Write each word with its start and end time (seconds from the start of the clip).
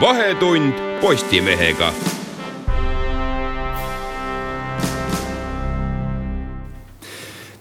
vahetund 0.00 0.72
Postimehega. 1.00 1.92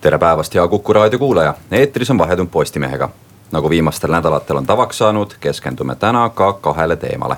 tere 0.02 0.18
päevast, 0.18 0.56
hea 0.56 0.68
Kuku 0.68 0.94
raadio 0.94 1.20
kuulaja, 1.20 1.54
eetris 1.72 2.10
on 2.10 2.18
Vahetund 2.18 2.50
Postimehega. 2.50 3.10
nagu 3.52 3.70
viimastel 3.70 4.12
nädalatel 4.12 4.58
on 4.58 4.66
tavaks 4.66 4.98
saanud, 4.98 5.32
keskendume 5.40 5.96
täna 5.96 6.30
ka 6.30 6.54
kahele 6.54 6.96
teemale. 6.96 7.36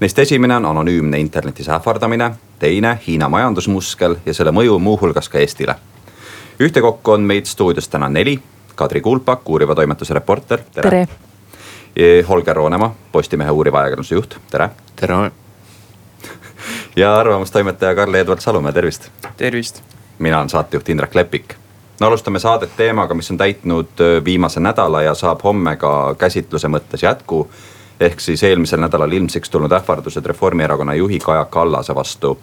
Neist 0.00 0.18
esimene 0.18 0.56
on 0.56 0.66
anonüümne 0.66 1.18
internetis 1.18 1.68
ähvardamine, 1.68 2.30
teine 2.58 2.98
Hiina 3.06 3.28
majandusmuskel 3.28 4.16
ja 4.26 4.34
selle 4.34 4.50
mõju 4.50 4.78
muuhulgas 4.78 5.28
ka 5.28 5.38
Eestile. 5.38 5.74
ühtekokku 6.60 7.10
on 7.12 7.20
meid 7.20 7.44
stuudios 7.44 7.88
täna 7.88 8.08
neli, 8.08 8.42
Kadri 8.74 9.00
Kulpak, 9.00 9.48
uuriva 9.48 9.74
toimetuse 9.74 10.14
reporter, 10.14 10.60
tere, 10.74 10.90
tere 10.90 11.08
Holger 12.28 12.56
Roonemaa, 12.56 12.94
Postimehe 13.12 13.50
uuriva 13.50 13.80
ajakirjanduse 13.80 14.14
juht, 14.14 14.36
tere. 14.50 14.68
tere. 14.96 15.30
ja 16.96 17.16
arvamustoimetaja 17.16 17.94
Karl-Edvard 17.94 18.40
Salumäe, 18.40 18.72
tervist. 18.72 19.10
tervist. 19.36 19.82
mina 20.18 20.38
olen 20.38 20.48
saatejuht 20.48 20.88
Indrek 20.88 21.14
Lepik. 21.14 21.54
no 22.00 22.06
alustame 22.06 22.38
saadet 22.38 22.70
teemaga, 22.76 23.14
mis 23.14 23.30
on 23.30 23.36
täitnud 23.36 23.88
viimase 24.24 24.60
nädala 24.60 25.02
ja 25.02 25.14
saab 25.14 25.42
homme 25.44 25.76
ka 25.76 26.14
käsitluse 26.18 26.68
mõttes 26.68 27.02
jätku. 27.02 27.50
ehk 28.00 28.20
siis 28.20 28.42
eelmisel 28.42 28.80
nädalal 28.80 29.12
ilmsiks 29.12 29.50
tulnud 29.50 29.72
ähvardused 29.72 30.26
Reformierakonna 30.26 30.94
juhi 30.94 31.18
Kaja 31.18 31.44
Kallase 31.44 31.94
vastu 31.94 32.38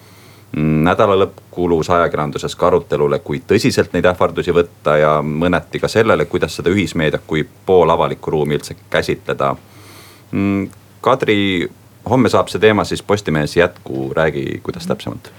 nädala 0.55 1.17
lõpp 1.19 1.39
kulus 1.51 1.89
ajakirjanduses 1.89 2.55
ka 2.55 2.67
arutelule, 2.67 3.19
kui 3.19 3.41
tõsiselt 3.47 3.93
neid 3.93 4.05
ähvardusi 4.07 4.53
võtta 4.55 4.97
ja 4.99 5.15
mõneti 5.21 5.81
ka 5.83 5.89
sellele, 5.91 6.25
kuidas 6.31 6.55
seda 6.59 6.71
ühismeediat 6.71 7.25
kui 7.27 7.43
poolavalikku 7.65 8.31
ruumi 8.31 8.55
üldse 8.59 8.77
käsitleda. 8.89 9.55
Mm, 10.31 10.69
Kadri, 11.01 11.67
homme 12.09 12.29
saab 12.29 12.49
see 12.49 12.61
teema 12.61 12.85
siis 12.87 13.03
Postimehes 13.03 13.57
jätku, 13.57 14.09
räägi, 14.15 14.61
kuidas 14.63 14.87
täpsemalt. 14.87 15.31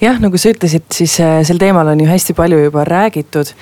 jah, 0.00 0.20
nagu 0.20 0.38
sa 0.38 0.52
ütlesid, 0.52 0.86
siis 0.94 1.18
äh, 1.20 1.40
sel 1.46 1.58
teemal 1.58 1.88
on 1.88 2.00
ju 2.00 2.06
hästi 2.06 2.34
palju 2.34 2.58
juba 2.62 2.84
räägitud 2.84 3.54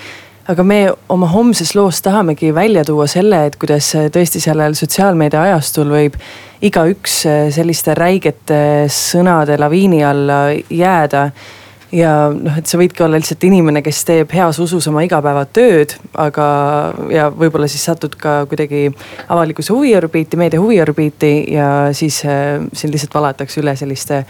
aga 0.46 0.62
me 0.62 0.80
oma 1.10 1.26
homses 1.30 1.74
loos 1.74 2.00
tahamegi 2.02 2.52
välja 2.54 2.84
tuua 2.86 3.06
selle, 3.10 3.46
et 3.48 3.56
kuidas 3.60 3.88
äh, 3.98 4.08
tõesti 4.14 4.40
sellel 4.42 4.76
sotsiaalmeedia 4.78 5.42
ajastul 5.48 5.90
võib 5.90 6.18
igaüks 6.64 7.18
äh, 7.26 7.44
selliste 7.54 7.96
räigete 7.98 8.60
sõnade 8.92 9.58
laviini 9.58 10.04
alla 10.06 10.40
jääda 10.70 11.30
ja 11.96 12.12
noh, 12.32 12.56
et 12.58 12.68
sa 12.68 12.78
võidki 12.80 13.04
olla 13.04 13.18
lihtsalt 13.20 13.44
inimene, 13.48 13.80
kes 13.84 14.02
teeb 14.08 14.32
heas 14.36 14.58
usus 14.62 14.86
oma 14.90 15.02
igapäevatööd, 15.06 15.96
aga 16.20 16.46
ja 17.12 17.28
võib-olla 17.32 17.68
siis 17.70 17.86
satud 17.88 18.16
ka 18.20 18.38
kuidagi 18.50 18.90
avalikkuse 19.32 19.72
huviorbiiti, 19.74 20.38
meedia 20.40 20.60
huviorbiiti 20.62 21.32
ja 21.54 21.70
siis 21.96 22.20
äh, 22.28 22.60
sind 22.76 22.94
lihtsalt 22.94 23.16
valatakse 23.16 23.60
üle 23.62 23.76
selliste 23.78 24.22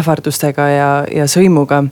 ähvardustega 0.00 0.68
ja, 0.72 0.90
ja 1.20 1.28
sõimuga. 1.30 1.82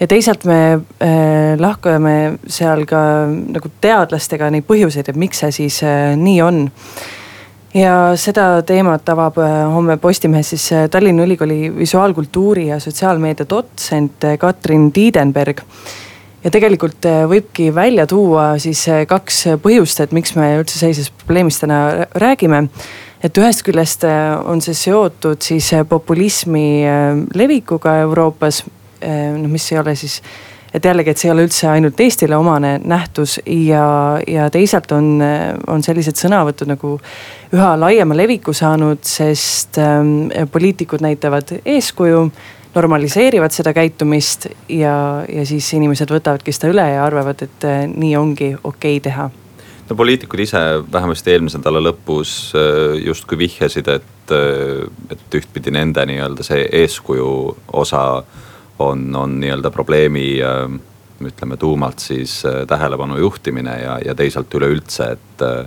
ja 0.00 0.10
teisalt 0.10 0.48
me 0.48 0.60
äh, 0.74 1.54
lahkame 1.60 2.38
seal 2.46 2.86
ka 2.88 3.00
nagu 3.28 3.72
teadlastega 3.80 4.50
neid 4.54 4.66
põhjuseid, 4.68 5.10
et 5.10 5.20
miks 5.20 5.44
see 5.44 5.56
siis 5.62 5.82
äh, 5.86 6.14
nii 6.18 6.42
on 6.44 6.68
ja 7.76 7.94
seda 8.16 8.62
teemat 8.66 9.08
avab 9.12 9.38
äh, 9.42 9.54
homme 9.72 9.98
Postimehes 10.00 10.54
siis 10.54 10.70
äh, 10.72 10.88
Tallinna 10.90 11.24
Ülikooli 11.26 11.68
visuaalkultuuri 11.76 12.68
ja 12.68 12.80
sotsiaalmeedia 12.80 13.46
dotsent 13.50 14.24
äh, 14.24 14.38
Katrin 14.38 14.92
Tiidenberg. 14.92 15.60
ja 16.44 16.50
tegelikult 16.54 17.02
võibki 17.28 17.72
välja 17.74 18.06
tuua 18.06 18.58
siis 18.62 18.84
kaks 19.10 19.40
põhjust, 19.62 20.00
et 20.00 20.12
miks 20.14 20.36
me 20.38 20.52
üldse 20.60 20.78
sellisest 20.78 21.12
probleemist 21.24 21.60
täna 21.60 22.06
räägime. 22.14 22.68
et 23.22 23.38
ühest 23.38 23.64
küljest 23.66 24.04
on 24.44 24.60
see 24.62 24.74
seotud 24.74 25.42
siis 25.42 25.72
populismi 25.88 26.86
levikuga 27.34 27.96
Euroopas, 28.04 28.62
noh 29.02 29.50
mis 29.50 29.72
ei 29.72 29.78
ole 29.78 29.96
siis 29.96 30.22
et 30.74 30.84
jällegi, 30.84 31.10
et 31.10 31.20
see 31.20 31.28
ei 31.30 31.32
ole 31.32 31.46
üldse 31.46 31.70
ainult 31.70 32.00
Eestile 32.00 32.36
omane 32.36 32.76
nähtus 32.84 33.38
ja, 33.46 34.20
ja 34.26 34.50
teisalt 34.52 34.92
on, 34.92 35.16
on 35.66 35.82
sellised 35.84 36.20
sõnavõtud 36.20 36.68
nagu 36.70 36.98
üha 37.54 37.72
laiema 37.80 38.16
leviku 38.16 38.52
saanud, 38.52 39.02
sest 39.06 39.80
ähm, 39.80 40.30
poliitikud 40.52 41.04
näitavad 41.04 41.56
eeskuju 41.64 42.28
normaliseerivad 42.74 43.54
seda 43.54 43.72
käitumist 43.72 44.46
ja, 44.68 45.24
ja 45.28 45.44
siis 45.48 45.68
inimesed 45.74 46.10
võtavadki 46.12 46.52
seda 46.54 46.72
üle 46.72 46.86
ja 46.92 47.04
arvavad, 47.06 47.42
et 47.46 47.68
äh, 47.68 47.84
nii 47.88 48.16
ongi 48.18 48.52
okei 48.54 48.98
okay 48.98 49.04
teha. 49.08 49.28
No 49.88 49.96
poliitikud 49.96 50.40
ise 50.44 50.60
vähemasti 50.92 51.32
eelmise 51.32 51.60
nädala 51.62 51.80
lõpus 51.88 52.52
äh, 52.56 52.98
justkui 53.06 53.38
vihjasid, 53.40 53.88
et, 53.88 54.34
äh, 54.34 54.84
et 55.14 55.38
ühtpidi 55.40 55.72
nende 55.74 56.04
nii-öelda 56.10 56.44
see 56.46 56.66
eeskuju 56.82 57.30
osa 57.72 58.02
on, 58.78 59.16
on 59.16 59.40
nii-öelda 59.40 59.70
probleemi 59.70 60.40
äh, 60.42 60.80
ütleme 61.26 61.56
tuumalt 61.56 61.98
siis 61.98 62.44
äh, 62.46 62.66
tähelepanu 62.66 63.18
juhtimine 63.18 63.80
ja, 63.82 63.98
ja 64.04 64.14
teisalt 64.14 64.54
üleüldse, 64.54 65.10
et 65.16 65.42
äh, 65.42 65.66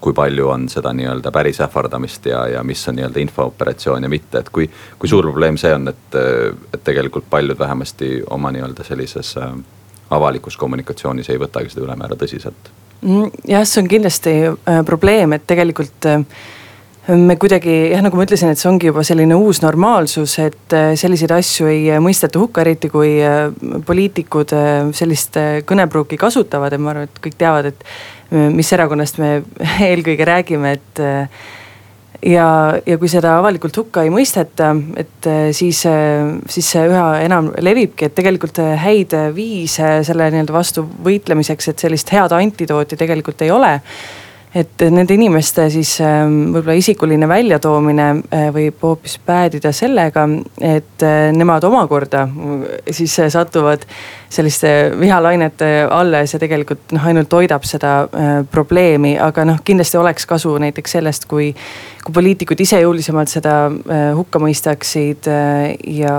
kui 0.00 0.12
palju 0.16 0.48
on 0.48 0.68
seda 0.68 0.92
nii-öelda 0.96 1.32
päris 1.32 1.60
ähvardamist 1.60 2.26
ja, 2.26 2.46
ja 2.48 2.62
mis 2.64 2.88
on 2.88 2.96
nii-öelda 2.96 3.20
infooperatsioon 3.20 4.02
ja 4.02 4.08
mitte, 4.08 4.38
et 4.38 4.48
kui, 4.48 4.70
kui 4.98 5.08
suur 5.08 5.28
probleem 5.28 5.58
see 5.60 5.74
on, 5.76 5.88
et, 5.92 6.20
et 6.72 6.84
tegelikult 6.84 7.28
paljud 7.30 7.58
vähemasti 7.58 8.22
oma 8.30 8.52
nii-öelda 8.52 8.84
sellises 8.84 9.34
avalikus 10.10 10.56
kommunikatsioonis 10.56 11.28
ei 11.30 11.40
võtagi 11.40 11.72
seda 11.72 11.84
ülemäära 11.84 12.16
tõsiselt. 12.16 12.72
Mm, 13.00 13.28
jah, 13.48 13.66
see 13.68 13.82
on 13.82 13.92
kindlasti 13.92 14.32
probleem, 14.88 15.36
et 15.36 15.44
tegelikult 15.48 16.08
äh, 16.08 16.24
me 17.08 17.36
kuidagi 17.40 17.74
jah, 17.90 18.02
nagu 18.04 18.18
ma 18.18 18.24
ütlesin, 18.26 18.52
et 18.52 18.60
see 18.60 18.68
ongi 18.68 18.90
juba 18.90 19.02
selline 19.06 19.36
uus 19.38 19.62
normaalsus, 19.64 20.36
et 20.42 20.74
äh, 20.76 20.92
selliseid 21.00 21.32
asju 21.32 21.70
ei 21.70 21.86
äh, 21.94 22.00
mõisteta 22.02 22.40
hukka, 22.40 22.64
eriti 22.64 22.90
kui 22.92 23.14
äh, 23.24 23.48
poliitikud 23.86 24.52
sellist 24.96 25.38
kõnepruuki 25.68 26.18
kasutavad 26.20 26.76
ja 26.76 26.82
ma 26.82 26.92
arvan, 26.92 27.08
et 27.08 27.22
kõik 27.24 27.38
teavad, 27.40 27.70
et 27.72 27.88
mis 28.30 28.68
erakonnast 28.76 29.18
me 29.18 29.40
eelkõige 29.88 30.28
räägime, 30.28 30.76
et 30.76 31.00
ja, 32.30 32.46
ja 32.86 32.98
kui 33.00 33.10
seda 33.10 33.38
avalikult 33.40 33.80
hukka 33.80 34.04
ei 34.04 34.12
mõisteta, 34.12 34.70
et 35.00 35.30
siis, 35.56 35.80
siis 36.52 36.72
see 36.76 36.84
üha 36.86 37.06
enam 37.24 37.50
levibki, 37.58 38.06
et 38.06 38.14
tegelikult 38.14 38.60
häid 38.84 39.16
viise 39.34 39.96
selle 40.06 40.28
nii-öelda 40.30 40.54
vastu 40.54 40.84
võitlemiseks, 41.06 41.72
et 41.72 41.86
sellist 41.88 42.12
head 42.14 42.36
antidooti 42.36 43.00
tegelikult 43.00 43.42
ei 43.46 43.54
ole 43.56 43.78
et 44.54 44.82
nende 44.90 45.14
inimeste 45.14 45.68
siis 45.70 45.92
ähm, 46.02 46.50
võib-olla 46.54 46.74
isikuline 46.80 47.28
väljatoomine 47.30 48.06
äh, 48.10 48.48
võib 48.54 48.82
hoopis 48.82 49.18
päädida 49.26 49.72
sellega, 49.76 50.26
et 50.58 51.04
äh, 51.06 51.28
nemad 51.36 51.64
omakorda 51.68 52.24
äh, 52.26 52.64
siis 52.90 53.14
satuvad 53.30 53.86
selliste 54.30 54.92
vihalainete 55.00 55.88
alla 55.90 56.22
ja 56.22 56.28
see 56.30 56.38
tegelikult 56.38 56.92
noh, 56.94 57.06
ainult 57.10 57.28
toidab 57.32 57.64
seda 57.66 57.94
probleemi, 58.50 59.16
aga 59.18 59.44
noh, 59.48 59.58
kindlasti 59.66 59.98
oleks 59.98 60.26
kasu 60.30 60.52
näiteks 60.62 60.94
sellest, 60.96 61.26
kui, 61.30 61.48
kui 62.04 62.14
poliitikud 62.14 62.62
ise 62.62 62.78
jõulisemalt 62.84 63.32
seda 63.32 63.54
hukka 64.16 64.42
mõistaksid 64.42 65.26
ja, 65.26 66.14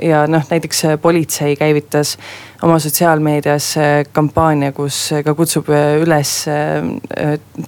ja 0.00 0.24
noh, 0.32 0.48
näiteks 0.48 0.86
politsei 1.04 1.56
käivitas 1.60 2.16
oma 2.64 2.78
sotsiaalmeedias 2.80 3.72
kampaania, 4.16 4.72
kus 4.72 5.10
ka 5.24 5.34
kutsub 5.36 5.68
üles 5.72 6.36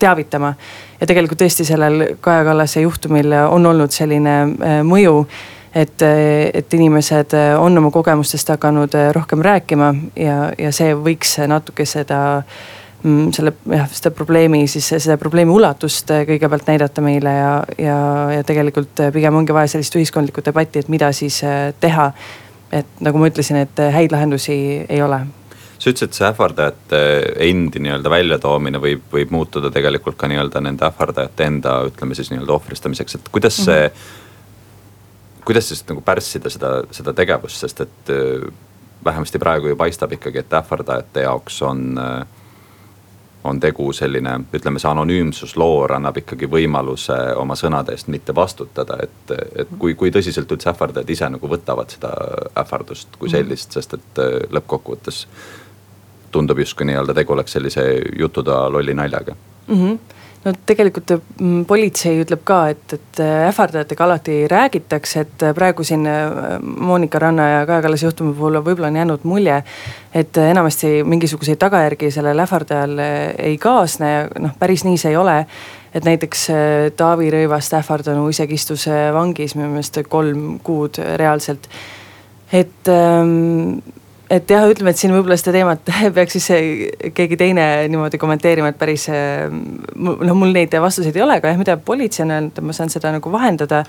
teavitama. 0.01 0.55
ja 1.01 1.07
tegelikult 1.07 1.43
tõesti 1.45 1.67
sellel 1.69 2.15
Kaja 2.25 2.47
Kallase 2.49 2.87
juhtumil 2.87 3.37
on 3.45 3.67
olnud 3.67 3.93
selline 3.93 4.39
mõju 4.89 5.19
et, 5.75 6.03
et 6.55 6.75
inimesed 6.79 7.35
on 7.59 7.79
oma 7.79 7.91
kogemustest 7.91 8.55
hakanud 8.55 8.95
rohkem 9.17 9.43
rääkima 9.43 9.95
ja, 10.17 10.53
ja 10.59 10.73
see 10.73 10.95
võiks 10.95 11.37
natuke 11.51 11.87
seda 11.87 12.21
mm, 13.03 13.33
selle 13.35 13.55
jah, 13.73 13.89
seda 13.91 14.15
probleemi 14.15 14.65
siis, 14.71 14.93
seda 14.97 15.19
probleemi 15.21 15.53
ulatust 15.53 16.15
kõigepealt 16.31 16.71
näidata 16.71 17.05
meile 17.05 17.37
ja, 17.39 17.53
ja, 17.79 17.99
ja 18.39 18.47
tegelikult 18.47 19.07
pigem 19.13 19.43
ongi 19.43 19.57
vaja 19.57 19.75
sellist 19.75 19.97
ühiskondlikku 19.99 20.45
debatti, 20.47 20.85
et 20.85 20.93
mida 20.93 21.13
siis 21.13 21.43
teha 21.81 22.11
et 22.75 23.01
nagu 23.05 23.21
ma 23.21 23.31
ütlesin, 23.31 23.61
et 23.63 23.83
häid 23.95 24.15
lahendusi 24.15 24.55
ei 24.89 25.03
ole 25.03 25.21
sa 25.85 25.91
ütlesid, 25.91 26.11
et 26.11 26.17
see 26.17 26.27
ähvardajate 26.29 27.01
endi 27.45 27.83
nii-öelda 27.83 28.11
väljatoomine 28.11 28.81
võib, 28.81 29.07
võib 29.13 29.33
muutuda 29.35 29.71
tegelikult 29.75 30.17
ka 30.21 30.31
nii-öelda 30.31 30.63
nende 30.65 30.87
ähvardajate 30.87 31.49
enda, 31.51 31.79
ütleme 31.91 32.17
siis 32.17 32.31
nii-öelda 32.33 32.55
ohvristamiseks, 32.57 33.19
et 33.19 33.33
kuidas 33.35 33.59
see 33.59 33.83
mm. 33.83 33.91
-hmm. 33.91 34.24
Kuidas 35.45 35.69
siis 35.69 35.85
nagu 35.89 36.01
pärssida 36.05 36.51
seda, 36.51 36.77
seda 36.95 37.13
tegevust, 37.17 37.61
sest 37.61 37.85
et 37.85 38.15
äh, 38.15 38.47
vähemasti 39.05 39.39
praegu 39.39 39.73
ju 39.73 39.77
paistab 39.77 40.13
ikkagi, 40.17 40.41
et 40.45 40.57
ähvardajate 40.61 41.27
jaoks 41.27 41.63
on 41.63 41.99
äh, 41.99 42.27
on 43.45 43.61
tegu 43.61 43.91
selline, 43.93 44.39
ütleme, 44.57 44.81
see 44.81 44.89
anonüümsusloor 44.89 45.93
annab 45.99 46.17
ikkagi 46.23 46.49
võimaluse 46.49 47.17
oma 47.37 47.57
sõnade 47.61 47.93
eest 47.93 48.09
mitte 48.13 48.33
vastutada, 48.37 48.97
et, 49.05 49.35
et 49.61 49.75
kui, 49.79 49.93
kui 50.01 50.13
tõsiselt 50.15 50.51
üldse 50.55 50.71
ähvardajad 50.73 51.13
ise 51.13 51.29
nagu 51.35 51.51
võtavad 51.53 51.93
seda 51.93 52.15
ähvardust 52.63 53.19
kui 53.19 53.29
mhm. 53.29 53.37
sellist, 53.37 53.77
sest 53.77 53.99
et 53.99 54.23
äh, 54.25 54.39
lõppkokkuvõttes 54.49 55.27
tundub 56.35 56.59
justkui 56.59 56.89
nii-öelda 56.89 57.15
tegu 57.15 57.37
oleks 57.37 57.53
sellise 57.55 57.85
jututoa 58.19 58.67
lolli 58.73 58.95
naljaga 58.97 59.37
mm. 59.37 59.75
-hmm 59.75 60.23
no 60.45 60.53
tegelikult 60.67 61.13
mm, 61.17 61.65
politsei 61.69 62.19
ütleb 62.23 62.43
ka, 62.47 62.59
et, 62.75 62.97
et 62.97 63.21
äh, 63.23 63.47
ähvardajatega 63.49 64.05
alati 64.05 64.37
räägitakse, 64.51 65.25
et 65.25 65.45
äh, 65.47 65.55
praegu 65.57 65.87
siin 65.87 66.05
äh, 66.11 66.59
Monika 66.61 67.21
Ranna 67.23 67.49
ja 67.49 67.63
Kaja 67.69 67.85
Kallase 67.85 68.09
juhtumi 68.09 68.35
puhul 68.37 68.61
võib-olla 68.61 68.91
on 68.93 69.01
jäänud 69.01 69.25
mulje. 69.29 69.63
et 70.15 70.37
enamasti 70.39 71.03
mingisuguseid 71.05 71.59
tagajärgi 71.59 72.11
sellel 72.15 72.39
ähvardajal 72.45 73.01
ei 73.39 73.57
kaasne 73.59 74.13
ja 74.13 74.29
noh, 74.39 74.53
päris 74.59 74.85
nii 74.85 75.01
see 75.01 75.11
ei 75.11 75.17
ole. 75.17 75.41
et 75.95 76.05
näiteks 76.05 76.47
Taavi 76.97 77.31
Rõivast 77.31 77.75
ähvardanu 77.79 78.29
isegi 78.29 78.55
istus 78.55 78.87
vangis 79.15 79.55
minu 79.55 79.73
meelest 79.73 80.03
kolm 80.09 80.59
kuud 80.63 81.01
reaalselt. 81.17 81.69
et 82.53 82.89
ähm, 82.89 83.81
et 84.35 84.51
jah, 84.51 84.65
ütleme, 84.71 84.93
et 84.93 84.99
siin 84.99 85.13
võib-olla 85.15 85.37
seda 85.39 85.55
teemat 85.55 85.91
peaks 86.17 86.37
siis 86.39 86.49
keegi 87.15 87.39
teine 87.41 87.65
niimoodi 87.91 88.19
kommenteerima, 88.21 88.73
et 88.73 88.81
päris 88.81 89.07
noh, 89.11 90.35
mul 90.35 90.53
neid 90.55 90.75
vastuseid 90.83 91.17
ei 91.17 91.25
ole, 91.25 91.39
aga 91.41 91.53
jah, 91.53 91.61
mida 91.61 91.77
politsei 91.79 92.25
on 92.27 92.35
öelnud, 92.35 92.61
ma 92.65 92.77
saan 92.77 92.93
seda 92.93 93.13
nagu 93.15 93.33
vahendada. 93.33 93.85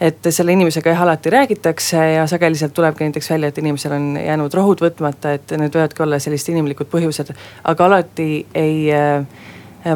et 0.00 0.28
selle 0.28 0.52
inimesega 0.52 0.92
jah, 0.92 1.02
alati 1.06 1.32
räägitakse 1.32 2.00
ja 2.16 2.26
sageliselt 2.28 2.74
tulebki 2.76 3.06
näiteks 3.06 3.30
välja, 3.30 3.48
et 3.48 3.58
inimesel 3.58 3.96
on 3.96 4.08
jäänud 4.20 4.54
rohud 4.54 4.82
võtmata, 4.84 5.32
et 5.38 5.56
need 5.56 5.72
võivadki 5.72 6.04
olla 6.04 6.18
sellised 6.20 6.52
inimlikud 6.52 6.90
põhjused, 6.92 7.32
aga 7.64 7.86
alati 7.86 8.30
ei 8.54 8.90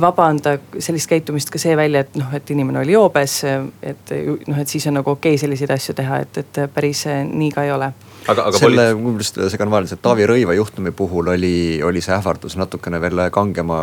vabanda 0.01 0.55
sellist 0.79 1.11
käitumist 1.11 1.51
ka 1.51 1.59
see 1.59 1.77
välja, 1.77 2.05
et 2.07 2.17
noh, 2.17 2.33
et 2.37 2.51
inimene 2.51 2.81
oli 2.81 2.95
joobes, 2.95 3.43
et 3.83 4.15
noh, 4.47 4.61
et 4.63 4.69
siis 4.71 4.87
on 4.89 5.01
nagu 5.01 5.13
okei 5.17 5.35
okay 5.35 5.43
selliseid 5.43 5.75
asju 5.75 5.97
teha, 5.99 6.23
et, 6.25 6.41
et 6.45 6.63
päris 6.73 7.05
nii 7.11 7.51
ka 7.53 7.67
ei 7.67 7.75
ole 7.75 7.91
aga, 8.29 8.47
aga 8.51 8.59
selle, 8.61 8.87
ma 8.99 9.13
just 9.19 9.39
segan 9.53 9.71
vahele, 9.73 9.89
see 9.91 10.01
Taavi 10.03 10.27
Rõiva 10.29 10.55
juhtumi 10.57 10.93
puhul 10.97 11.33
oli, 11.35 11.55
oli 11.87 12.03
see 12.05 12.15
ähvardus 12.17 12.57
natukene 12.61 13.01
veel 13.03 13.25
kangema, 13.35 13.81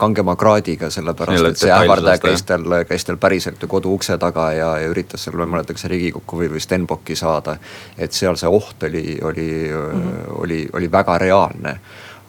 kangema 0.00 0.36
kraadiga, 0.40 0.90
sellepärast 0.92 1.50
et 1.52 1.62
see 1.62 1.72
ähvardaja 1.74 2.22
käis 2.22 2.46
tal, 2.48 2.66
käis 2.88 3.06
tal 3.08 3.20
päriselt 3.22 3.62
ju 3.62 3.70
kodu 3.70 3.94
ukse 3.94 4.18
taga 4.22 4.50
ja, 4.56 4.70
ja 4.82 4.92
üritas 4.92 5.26
seal, 5.26 5.38
ma 5.38 5.46
ei 5.46 5.54
mäleta, 5.56 5.76
kas 5.76 5.88
Riigikokku 5.92 6.42
või, 6.42 6.52
või 6.54 6.62
Stenbocki 6.62 7.16
saada. 7.18 7.56
et 7.98 8.12
seal 8.12 8.38
see 8.40 8.48
oht 8.50 8.88
oli, 8.88 9.18
oli 9.22 9.48
mm, 9.68 10.00
-hmm. 10.00 10.40
oli, 10.42 10.62
oli 10.72 10.90
väga 10.92 11.18
reaalne 11.18 11.78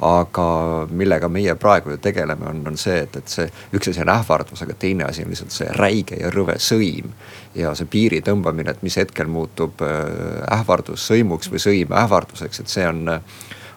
aga 0.03 0.45
millega 0.91 1.29
meie 1.31 1.55
praegu 1.59 1.93
ju 1.93 1.97
tegeleme, 2.01 2.47
on, 2.49 2.61
on 2.67 2.77
see, 2.79 2.99
et, 3.05 3.15
et 3.19 3.31
see 3.31 3.47
üks 3.75 3.91
asi 3.91 4.03
on 4.03 4.11
ähvardus, 4.13 4.63
aga 4.65 4.75
teine 4.79 5.07
asi 5.07 5.23
on 5.23 5.31
lihtsalt 5.31 5.55
see 5.55 5.69
räige 5.79 6.19
ja 6.19 6.31
rõve 6.33 6.57
sõim 6.61 7.13
ja 7.55 7.73
see 7.77 7.89
piiri 7.89 8.21
tõmbamine, 8.25 8.73
et 8.73 8.83
mis 8.85 8.97
hetkel 8.99 9.29
muutub 9.31 9.83
äh, 9.85 10.43
ähvardus 10.57 11.07
sõimuks 11.11 11.51
või 11.53 11.63
sõim 11.63 11.97
ähvarduseks, 12.03 12.63
et 12.63 12.73
see 12.73 12.87
on, 12.89 13.03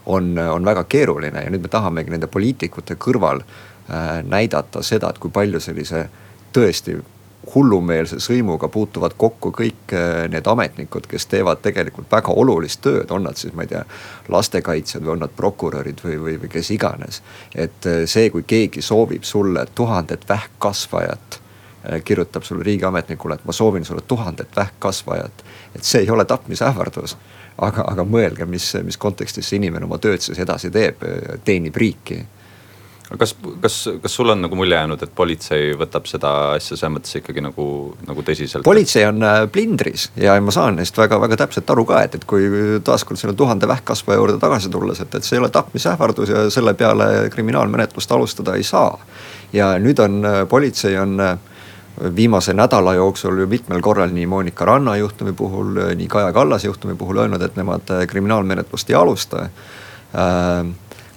on, 0.07 0.33
on 0.39 0.67
väga 0.67 0.87
keeruline. 0.91 1.45
Ja 1.47 1.53
nüüd 1.53 1.67
me 1.67 1.73
tahamegi 1.73 2.15
nende 2.15 2.31
poliitikute 2.33 2.99
kõrval 3.01 3.43
äh, 3.43 4.23
näidata 4.27 4.83
seda, 4.87 5.13
et 5.13 5.23
kui 5.23 5.35
palju 5.35 5.63
sellise 5.63 6.09
tõesti 6.57 6.97
hullumeelse 7.55 8.19
sõimuga 8.23 8.69
puutuvad 8.69 9.15
kokku 9.17 9.53
kõik 9.55 9.95
äh, 9.95 10.27
need 10.33 10.47
ametnikud, 10.47 11.07
kes 11.11 11.27
teevad 11.31 11.63
tegelikult 11.63 12.11
väga 12.13 12.35
olulist 12.35 12.83
tööd, 12.85 13.11
on 13.11 13.27
nad 13.29 13.39
siis, 13.39 13.55
ma 13.55 13.67
ei 13.67 13.73
tea, 13.75 13.85
lastekaitsjad 14.29 15.05
või 15.05 15.17
on 15.17 15.25
nad 15.27 15.35
prokurörid 15.37 16.05
või, 16.05 16.21
või, 16.21 16.37
või 16.43 16.53
kes 16.53 16.71
iganes. 16.75 17.23
et 17.55 17.91
see, 18.05 18.31
kui 18.31 18.43
keegi 18.43 18.83
soovib 18.83 19.25
sulle 19.25 19.67
tuhandet 19.75 20.29
vähkkasvajat 20.29 21.41
Äh, 21.93 22.03
kirjutab 22.05 22.43
sulle 22.43 22.65
riigiametnikule, 22.65 23.35
et 23.35 23.45
ma 23.45 23.53
soovin 23.53 23.85
sulle 23.85 24.01
tuhandet 24.01 24.49
vähkkasvajat. 24.57 25.45
et 25.77 25.85
see 25.85 26.01
ei 26.01 26.11
ole 26.11 26.25
tapmisähvardus. 26.25 27.17
aga, 27.59 27.85
aga 27.87 28.05
mõelge, 28.05 28.45
mis, 28.45 28.75
mis 28.83 28.97
kontekstis 28.97 29.49
see 29.49 29.57
inimene 29.57 29.85
oma 29.85 29.99
tööd 29.99 30.21
siis 30.21 30.39
edasi 30.39 30.71
teeb, 30.71 31.01
teenib 31.45 31.77
riiki 31.77 32.27
kas, 33.15 33.35
kas, 33.63 33.77
kas 34.03 34.15
sul 34.19 34.31
on 34.33 34.41
nagu 34.43 34.59
mulje 34.59 34.75
jäänud, 34.75 35.03
et 35.03 35.13
politsei 35.15 35.71
võtab 35.79 36.09
seda 36.11 36.33
asja 36.57 36.75
selles 36.75 36.95
mõttes 36.97 37.19
ikkagi 37.21 37.45
nagu, 37.45 37.67
nagu 38.07 38.25
tõsiselt? 38.27 38.67
politsei 38.67 39.07
on 39.07 39.23
äh, 39.23 39.39
plindris 39.53 40.09
ja 40.19 40.35
ma 40.43 40.55
saan 40.55 40.81
neist 40.81 40.99
väga-väga 40.99 41.39
täpselt 41.45 41.71
aru 41.71 41.87
ka, 41.87 42.03
et, 42.07 42.17
et 42.19 42.27
kui 42.29 42.49
taaskord 42.85 43.21
selle 43.21 43.37
tuhande 43.39 43.69
vähkkasvaja 43.71 44.19
juurde 44.19 44.41
tagasi 44.43 44.73
tulles, 44.73 45.01
et, 45.05 45.15
et 45.15 45.27
see 45.27 45.39
ei 45.39 45.45
ole 45.45 45.53
tapmisähvardus 45.55 46.33
ja 46.33 46.47
selle 46.51 46.75
peale 46.75 47.29
kriminaalmenetlust 47.35 48.13
alustada 48.17 48.57
ei 48.59 48.67
saa. 48.67 48.97
ja 49.53 49.77
nüüd 49.79 50.03
on 50.03 50.25
äh, 50.25 50.41
politsei 50.49 50.99
on 50.99 51.21
viimase 52.17 52.53
nädala 52.53 52.93
jooksul 52.95 53.39
ju 53.39 53.47
mitmel 53.49 53.81
korral 53.81 54.11
nii 54.13 54.27
Monika 54.27 54.67
Ranna 54.69 54.97
juhtumi 54.97 55.33
puhul, 55.33 55.79
nii 55.97 56.09
Kaja 56.13 56.33
Kallase 56.33 56.67
juhtumi 56.67 56.95
puhul 56.95 57.23
öelnud, 57.23 57.43
et 57.43 57.57
nemad 57.57 57.89
kriminaalmenetlust 58.11 58.91
ei 58.91 58.99
alusta 58.99 59.47
äh, 59.47 60.67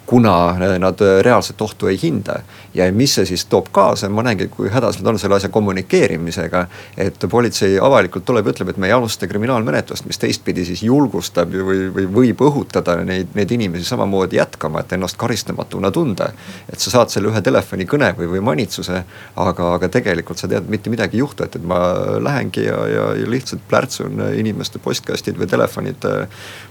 kuna 0.09 0.57
nad 0.81 1.01
reaalset 1.21 1.61
ohtu 1.61 1.87
ei 1.87 1.99
hinda. 2.01 2.39
Ja 2.73 2.91
mis 2.93 3.13
see 3.17 3.25
siis 3.25 3.45
toob 3.49 3.69
kaasa, 3.71 4.09
ma 4.09 4.23
näengi, 4.25 4.47
kui 4.53 4.69
hädas 4.69 4.99
nad 4.99 5.13
on 5.13 5.19
selle 5.19 5.35
asja 5.39 5.49
kommunikeerimisega. 5.49 6.65
et 6.97 7.25
politsei 7.29 7.79
avalikult 7.79 8.25
tuleb 8.25 8.45
ja 8.45 8.53
ütleb, 8.53 8.69
et 8.69 8.77
me 8.77 8.87
ei 8.87 8.93
alusta 8.93 9.27
kriminaalmenetlust, 9.27 10.05
mis 10.05 10.19
teistpidi 10.21 10.65
siis 10.65 10.83
julgustab 10.83 11.53
või, 11.53 11.87
või 11.95 12.05
võib 12.19 12.43
õhutada 12.45 12.99
neid, 13.05 13.33
neid 13.35 13.51
inimesi 13.51 13.85
samamoodi 13.85 14.37
jätkama, 14.37 14.83
et 14.83 14.93
ennast 14.93 15.17
karistamatuna 15.17 15.91
tunda. 15.91 16.31
et 16.73 16.79
sa 16.79 16.91
saad 16.91 17.09
selle 17.09 17.31
ühe 17.31 17.41
telefonikõne 17.41 18.13
või, 18.17 18.29
või 18.35 18.43
manitsuse, 18.51 19.03
aga, 19.35 19.73
aga 19.73 19.89
tegelikult 19.89 20.37
sa 20.37 20.47
tead, 20.47 20.69
mitte 20.69 20.89
midagi 20.89 21.17
ei 21.17 21.23
juhtu, 21.23 21.43
et, 21.43 21.55
et 21.55 21.65
ma 21.65 21.79
lähengi 22.21 22.65
ja, 22.65 22.77
ja, 22.87 23.07
ja 23.17 23.29
lihtsalt 23.29 23.65
plärtsun 23.69 24.21
inimeste 24.35 24.79
postkastid 24.79 25.37
või 25.39 25.49
telefonid 25.49 26.05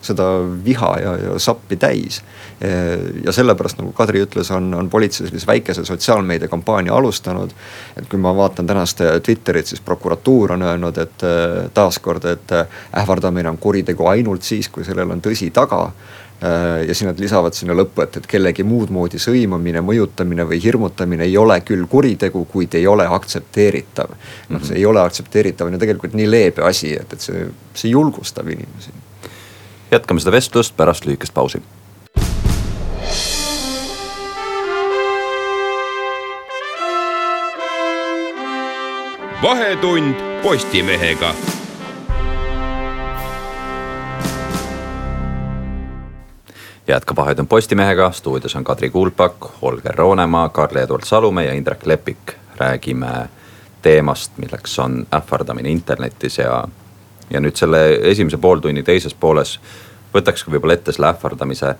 seda 0.02 0.28
viha 0.64 0.92
ja, 1.02 1.16
ja 1.24 1.38
sappi 1.42 1.76
täis 1.76 2.22
ja 3.24 3.32
sellepärast 3.32 3.78
nagu 3.78 3.92
Kadri 3.96 4.22
ütles, 4.24 4.50
on, 4.54 4.70
on 4.74 4.90
politsei 4.90 5.26
sellise 5.28 5.46
väikese 5.46 5.84
sotsiaalmeediakampaania 5.88 6.94
alustanud. 6.94 7.50
et 7.96 8.08
kui 8.08 8.18
ma 8.18 8.36
vaatan 8.36 8.66
tänast 8.66 9.00
Twitterit, 9.22 9.66
siis 9.66 9.80
prokuratuur 9.80 10.52
on 10.52 10.62
öelnud, 10.62 10.98
et 10.98 11.24
äh, 11.24 11.70
taaskord, 11.74 12.24
et 12.24 12.52
äh, 12.52 12.66
ähvardamine 12.96 13.48
on 13.48 13.58
kuritegu 13.58 14.06
ainult 14.06 14.42
siis, 14.42 14.68
kui 14.68 14.84
sellel 14.84 15.10
on 15.10 15.22
tõsi 15.24 15.50
taga 15.54 15.80
äh, 15.84 16.86
ja 16.88 16.94
siis 16.94 17.06
nad 17.08 17.20
lisavad 17.20 17.56
sinna 17.56 17.76
lõppu, 17.76 18.02
et, 18.04 18.20
et 18.20 18.26
kellegi 18.26 18.66
muud 18.66 18.92
moodi 18.94 19.20
sõimamine, 19.22 19.82
mõjutamine 19.84 20.46
või 20.48 20.60
hirmutamine 20.64 21.26
ei 21.28 21.36
ole 21.38 21.60
küll 21.66 21.86
kuritegu, 21.90 22.44
kuid 22.52 22.74
ei 22.78 22.86
ole 22.86 23.06
aktsepteeritav. 23.06 24.14
noh, 24.48 24.64
see 24.64 24.78
ei 24.78 24.86
ole 24.86 25.02
aktsepteeritav 25.02 25.66
on 25.66 25.78
ju 25.78 25.82
tegelikult 25.84 26.14
nii 26.18 26.30
leebe 26.30 26.64
asi, 26.68 26.94
et, 27.00 27.12
et 27.12 27.30
see, 27.30 27.48
see 27.74 27.90
julgustab 27.94 28.48
inimesi. 28.48 28.94
jätkame 29.90 30.20
seda 30.20 30.36
vestlust 30.36 30.76
pärast 30.76 31.08
lühikest 31.08 31.34
pausi 31.34 31.62
vahetund 39.42 40.14
Postimehega. 40.42 41.34
jätkab 46.88 47.16
Vahetund 47.16 47.48
Postimehega, 47.48 48.12
stuudios 48.12 48.56
on 48.56 48.64
Kadri 48.64 48.90
Kuulpak, 48.90 49.34
Holger 49.62 49.94
Roonemaa, 49.94 50.48
Karl-Eduard 50.48 51.04
Salumäe 51.04 51.46
ja 51.46 51.52
Indrek 51.52 51.86
Lepik. 51.86 52.18
räägime 52.56 53.28
teemast, 53.82 54.32
milleks 54.38 54.78
on 54.78 55.06
ähvardamine 55.14 55.70
internetis 55.70 56.38
ja, 56.38 56.68
ja 57.30 57.40
nüüd 57.40 57.56
selle 57.56 57.94
esimese 57.94 58.36
pooltunni 58.36 58.82
teises 58.82 59.14
pooles 59.14 59.60
võtakski 60.14 60.52
võib-olla 60.52 60.78
ette 60.78 60.92
selle 60.94 61.10
ähvardamise 61.12 61.74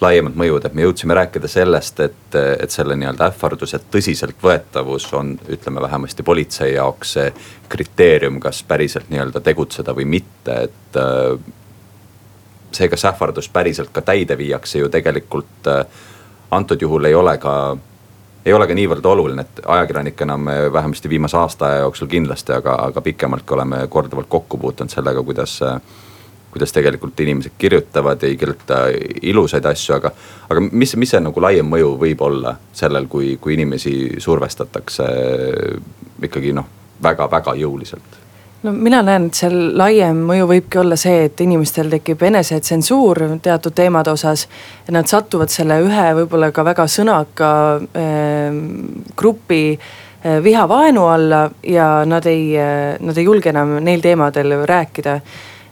laiemad 0.00 0.36
mõjud, 0.38 0.64
et 0.66 0.74
me 0.74 0.84
jõudsime 0.84 1.14
rääkida 1.14 1.48
sellest, 1.48 2.00
et, 2.00 2.36
et 2.36 2.70
selle 2.70 2.96
nii-öelda 2.98 3.28
ähvarduse 3.30 3.78
tõsiseltvõetavus 3.92 5.06
on, 5.14 5.34
ütleme 5.48 5.82
vähemasti 5.84 6.26
politsei 6.26 6.74
jaoks 6.74 7.14
see 7.18 7.28
kriteerium, 7.70 8.40
kas 8.42 8.62
päriselt 8.66 9.10
nii-öelda 9.12 9.42
tegutseda 9.44 9.94
või 9.96 10.08
mitte, 10.16 10.58
et 10.68 10.98
äh, 10.98 11.38
see, 12.72 12.88
kas 12.90 13.06
ähvardus 13.12 13.48
päriselt 13.54 13.94
ka 13.94 14.02
täide 14.02 14.38
viiakse 14.38 14.82
ju 14.82 14.90
tegelikult 14.92 15.70
äh, 15.70 15.84
antud 16.50 16.82
juhul 16.82 17.10
ei 17.10 17.14
ole 17.14 17.38
ka 17.38 17.54
ei 18.44 18.52
ole 18.52 18.66
ka 18.68 18.74
niivõrd 18.76 19.06
oluline, 19.08 19.42
et 19.42 19.60
ajakirjanikena 19.66 20.36
me 20.36 20.56
vähemasti 20.72 21.08
viimase 21.08 21.36
aasta 21.40 21.66
aja 21.66 21.84
jooksul 21.86 22.10
kindlasti, 22.12 22.52
aga, 22.52 22.74
aga 22.90 23.00
pikemaltki 23.00 23.54
oleme 23.56 23.86
korduvalt 23.88 24.28
kokku 24.28 24.58
puutunud 24.60 24.92
sellega, 24.92 25.22
kuidas, 25.24 25.54
kuidas 26.54 26.72
tegelikult 26.74 27.20
inimesed 27.20 27.58
kirjutavad, 27.58 28.22
ei 28.24 28.38
kirjuta 28.40 28.84
ilusaid 29.22 29.66
asju, 29.70 29.98
aga. 29.98 30.14
aga 30.48 30.66
mis, 30.70 30.96
mis 30.96 31.14
see 31.14 31.22
nagu 31.24 31.42
laiem 31.42 31.68
mõju 31.68 31.94
võib 32.00 32.26
olla 32.26 32.56
sellel, 32.72 33.10
kui, 33.10 33.34
kui 33.40 33.58
inimesi 33.58 33.94
survestatakse 34.22 35.08
ikkagi 36.24 36.54
noh, 36.56 36.68
väga-väga 37.02 37.56
jõuliselt 37.58 38.22
no 38.64 38.72
mina 38.72 39.02
näen, 39.04 39.28
et 39.28 39.38
seal 39.38 39.56
laiem 39.76 40.22
mõju 40.28 40.46
võibki 40.48 40.80
olla 40.80 40.96
see, 41.00 41.26
et 41.28 41.40
inimestel 41.44 41.90
tekib 41.92 42.22
enesetsensuur 42.24 43.20
teatud 43.44 43.76
teemade 43.76 44.12
osas. 44.14 44.46
ja 44.86 44.96
nad 44.96 45.10
satuvad 45.10 45.52
selle 45.52 45.80
ühe 45.84 46.06
võib-olla 46.20 46.50
ka 46.52 46.64
väga 46.64 46.86
sõnaka 46.88 47.50
äh, 47.80 48.56
grupi 49.16 49.64
äh, 49.74 50.38
vihavaenu 50.44 51.08
alla 51.08 51.48
ja 51.62 52.04
nad 52.08 52.26
ei 52.26 52.54
äh,, 52.58 52.96
nad 53.00 53.18
ei 53.18 53.24
julge 53.24 53.52
enam 53.52 53.76
neil 53.84 54.00
teemadel 54.00 54.56
rääkida 54.64 55.20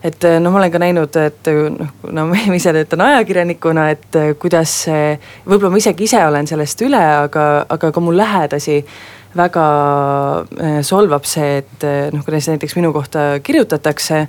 et 0.03 0.29
no 0.43 0.51
ma 0.51 0.59
olen 0.59 0.75
ka 0.75 0.83
näinud, 0.83 1.17
et 1.23 1.51
noh, 1.77 1.95
kuna 2.03 2.27
ma 2.27 2.45
ise 2.59 2.75
töötan 2.75 3.07
ajakirjanikuna, 3.07 3.89
et 3.95 4.21
kuidas 4.43 4.77
see, 4.87 5.17
võib-olla 5.47 5.75
ma 5.75 5.83
isegi 5.83 6.09
ise 6.09 6.23
olen 6.27 6.49
sellest 6.51 6.87
üle, 6.87 7.03
aga, 7.25 7.49
aga 7.71 7.93
ka 7.95 8.03
mu 8.03 8.15
lähedasi 8.17 8.83
väga 9.37 9.65
eh, 10.61 10.81
solvab 10.85 11.25
see, 11.29 11.63
et 11.63 11.87
eh, 11.87 12.11
noh, 12.13 12.25
kuidas 12.25 12.51
näiteks 12.53 12.77
minu 12.77 12.93
kohta 12.93 13.41
kirjutatakse. 13.43 14.27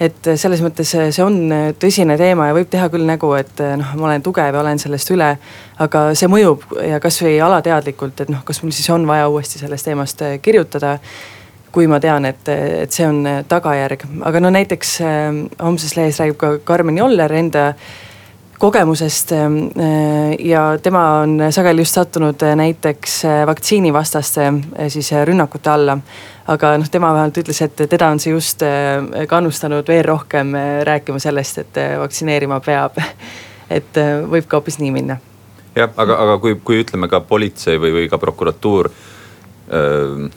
et 0.00 0.28
selles 0.40 0.62
mõttes 0.64 0.88
see 0.88 1.20
on 1.20 1.34
tõsine 1.76 2.14
teema 2.16 2.46
ja 2.48 2.54
võib 2.56 2.70
teha 2.72 2.86
küll 2.88 3.04
nägu, 3.04 3.34
et 3.36 3.60
eh, 3.60 3.74
noh, 3.76 3.90
ma 4.00 4.06
olen 4.08 4.22
tugev 4.24 4.54
ja 4.54 4.62
olen 4.62 4.78
sellest 4.80 5.10
üle. 5.12 5.34
aga 5.78 6.06
see 6.14 6.28
mõjub 6.28 6.64
ja 6.88 7.00
kasvõi 7.00 7.36
alateadlikult, 7.40 8.24
et 8.24 8.32
noh, 8.32 8.42
kas 8.44 8.62
mul 8.62 8.72
siis 8.72 8.88
on 8.90 9.06
vaja 9.06 9.28
uuesti 9.28 9.60
sellest 9.60 9.84
teemast 9.84 10.24
kirjutada 10.42 10.98
kui 11.72 11.86
ma 11.90 12.00
tean, 12.02 12.26
et, 12.26 12.48
et 12.50 12.92
see 12.92 13.06
on 13.06 13.22
tagajärg, 13.48 14.06
aga 14.26 14.42
no 14.42 14.50
näiteks 14.54 14.94
äh, 15.06 15.26
homses 15.62 15.96
lehes 15.98 16.20
räägib 16.22 16.38
ka 16.40 16.52
Karmen 16.66 16.98
Joller 16.98 17.32
enda 17.38 17.72
kogemusest 18.60 19.32
äh, 19.36 19.46
ja 20.44 20.64
tema 20.82 21.04
on 21.22 21.38
sageli 21.54 21.84
just 21.84 21.96
sattunud 21.98 22.42
näiteks 22.56 23.20
äh, 23.24 23.44
vaktsiinivastaste 23.46 24.52
siis 24.88 25.12
rünnakute 25.24 25.70
alla. 25.70 25.98
aga 26.50 26.74
noh, 26.78 26.88
tema 26.90 27.12
vähemalt 27.14 27.36
ütles, 27.38 27.62
et 27.62 27.76
teda 27.88 28.08
on 28.10 28.18
see 28.18 28.32
just 28.32 28.62
kannustanud 29.30 29.86
veel 29.88 30.02
rohkem 30.04 30.50
rääkima 30.82 31.20
sellest, 31.22 31.58
et 31.58 31.78
vaktsineerima 32.00 32.58
peab. 32.60 32.98
et 33.78 34.00
võib 34.26 34.48
ka 34.50 34.58
hoopis 34.58 34.80
nii 34.82 34.90
minna. 34.90 35.20
jah, 35.76 35.92
aga, 35.96 36.18
aga 36.24 36.38
kui, 36.42 36.58
kui 36.64 36.82
ütleme 36.82 37.06
ka 37.08 37.20
politsei 37.20 37.78
või, 37.78 37.94
või 37.94 38.10
ka 38.10 38.18
prokuratuur 38.18 38.90
öö 39.70 40.28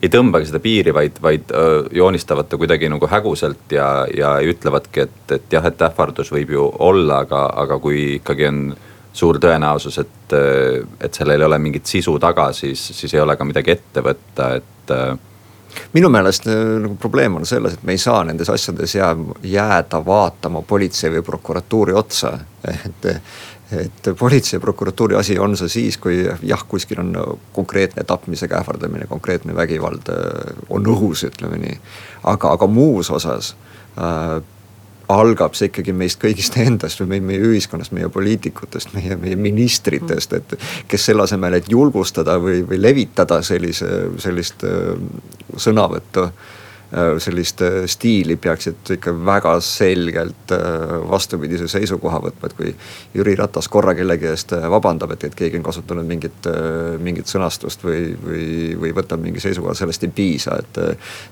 ei 0.00 0.08
tõmbagi 0.08 0.48
seda 0.48 0.60
piiri, 0.64 0.94
vaid, 0.96 1.18
vaid 1.22 1.50
joonistavad 1.92 2.48
ta 2.48 2.56
kuidagi 2.60 2.88
nagu 2.88 3.08
häguselt 3.10 3.72
ja, 3.74 4.06
ja 4.16 4.36
ütlevadki, 4.40 5.04
et, 5.04 5.34
et 5.36 5.52
jah, 5.52 5.66
et 5.68 5.82
ähvardus 5.90 6.32
võib 6.32 6.54
ju 6.54 6.68
olla, 6.78 7.22
aga, 7.26 7.42
aga 7.64 7.78
kui 7.82 8.14
ikkagi 8.16 8.48
on 8.48 8.62
suur 9.12 9.40
tõenäosus, 9.42 9.98
et, 10.00 10.36
et 11.00 11.16
sellel 11.16 11.42
ei 11.42 11.48
ole 11.50 11.58
mingit 11.60 11.86
sisu 11.90 12.14
taga, 12.22 12.50
siis, 12.56 12.80
siis 12.96 13.14
ei 13.14 13.20
ole 13.20 13.36
ka 13.36 13.44
midagi 13.44 13.74
ette 13.74 14.04
võtta, 14.06 14.54
et 14.60 14.94
minu 15.94 16.10
meelest 16.12 16.46
nagu 16.48 16.94
probleem 17.00 17.36
on 17.40 17.46
selles, 17.46 17.76
et 17.76 17.84
me 17.86 17.94
ei 17.94 18.00
saa 18.00 18.22
nendes 18.26 18.50
asjades 18.50 18.94
jää, 18.94 19.12
jääda 19.42 20.02
vaatama 20.06 20.62
politsei 20.66 21.12
või 21.16 21.24
prokuratuuri 21.26 21.94
otsa. 21.96 22.32
et, 22.88 23.10
et 23.72 24.10
politsei 24.18 24.56
ja 24.56 24.60
prokuratuuri 24.60 25.16
asi 25.16 25.38
on 25.38 25.56
see 25.56 25.68
siis, 25.68 25.98
kui 25.98 26.22
jah, 26.42 26.62
kuskil 26.68 27.00
on 27.02 27.12
konkreetne 27.52 28.04
tapmisega 28.04 28.58
ähvardamine, 28.60 29.06
konkreetne 29.06 29.54
vägivald 29.54 30.10
äh, 30.10 30.54
on 30.68 30.86
õhus, 30.86 31.24
ütleme 31.28 31.60
nii. 31.62 31.76
aga, 32.32 32.54
aga 32.56 32.66
muus 32.66 33.10
osas 33.10 33.54
äh, 33.98 34.40
algab 35.10 35.56
see 35.58 35.70
ikkagi 35.70 35.94
meist 35.96 36.20
kõigist 36.22 36.56
endast 36.60 37.00
või 37.02 37.14
meie, 37.14 37.26
meie 37.32 37.50
ühiskonnast, 37.50 37.94
meie 37.96 38.08
poliitikutest, 38.12 38.94
meie, 38.94 39.16
meie 39.20 39.38
ministritest, 39.38 40.38
et. 40.38 40.56
kes 40.88 41.10
selle 41.10 41.26
asemel, 41.26 41.58
et 41.58 41.70
julgustada 41.70 42.38
või, 42.42 42.62
või 42.66 42.80
levitada 42.80 43.40
sellise, 43.46 43.90
sellist 44.22 44.64
äh, 44.66 44.94
sõnavõttu 45.58 46.26
äh, 46.28 46.58
sellist 47.22 47.62
äh, 47.62 47.84
stiili 47.86 48.34
peaksid 48.36 48.90
ikka 48.96 49.12
väga 49.26 49.52
selgelt 49.62 50.54
äh, 50.54 50.60
vastupidise 51.10 51.68
seisukoha 51.70 52.18
võtma, 52.24 52.50
et 52.50 52.56
kui 52.58 52.72
Jüri 53.14 53.36
Ratas 53.38 53.68
korra 53.70 53.94
kellegi 53.94 54.26
eest 54.30 54.56
vabandab, 54.72 55.14
et, 55.14 55.28
et 55.28 55.36
keegi 55.38 55.60
on 55.60 55.66
kasutanud 55.66 56.06
mingit, 56.06 56.48
mingit 56.98 57.30
sõnastust 57.30 57.84
või, 57.86 58.10
või, 58.24 58.48
või 58.80 58.92
võtab 58.96 59.22
mingi 59.22 59.42
seisukoha, 59.42 59.76
sellest 59.78 60.08
ei 60.08 60.12
piisa, 60.14 60.58
et. 60.58 60.82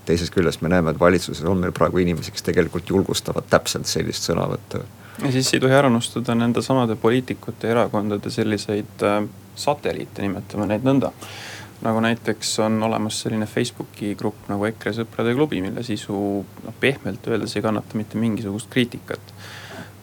teisest 0.06 0.32
küljest 0.34 0.62
me 0.62 0.70
näeme, 0.70 0.94
et 0.94 1.00
valitsuses 1.00 1.44
on 1.48 1.58
meil 1.58 1.74
praegu 1.74 1.98
inimesi, 2.02 2.32
kes 2.32 2.46
tegelikult 2.46 2.88
julgustavad 2.90 3.50
täpselt 3.50 3.90
sellist 3.90 4.30
sõnavõttu. 4.30 4.84
ja 5.24 5.32
siis 5.34 5.52
ei 5.54 5.60
tohi 5.60 5.74
ära 5.74 5.90
unustada 5.90 6.34
nende 6.38 6.62
samade 6.62 6.96
poliitikute 6.96 7.66
ja 7.66 7.76
erakondade 7.76 8.30
selliseid 8.30 9.06
satelliite, 9.58 10.22
nimetame 10.22 10.70
neid 10.70 10.86
nõnda 10.86 11.12
nagu 11.82 12.00
näiteks 12.02 12.58
on 12.64 12.82
olemas 12.82 13.20
selline 13.22 13.46
Facebooki 13.46 14.14
grupp 14.18 14.48
nagu 14.50 14.66
EKRE 14.70 14.96
sõprade 15.02 15.34
klubi, 15.36 15.62
mille 15.62 15.84
sisu 15.86 16.18
noh, 16.64 16.76
pehmelt 16.80 17.26
öeldes 17.30 17.56
ei 17.56 17.64
kannata 17.64 17.98
mitte 17.98 18.18
mingisugust 18.18 18.70
kriitikat. 18.70 19.34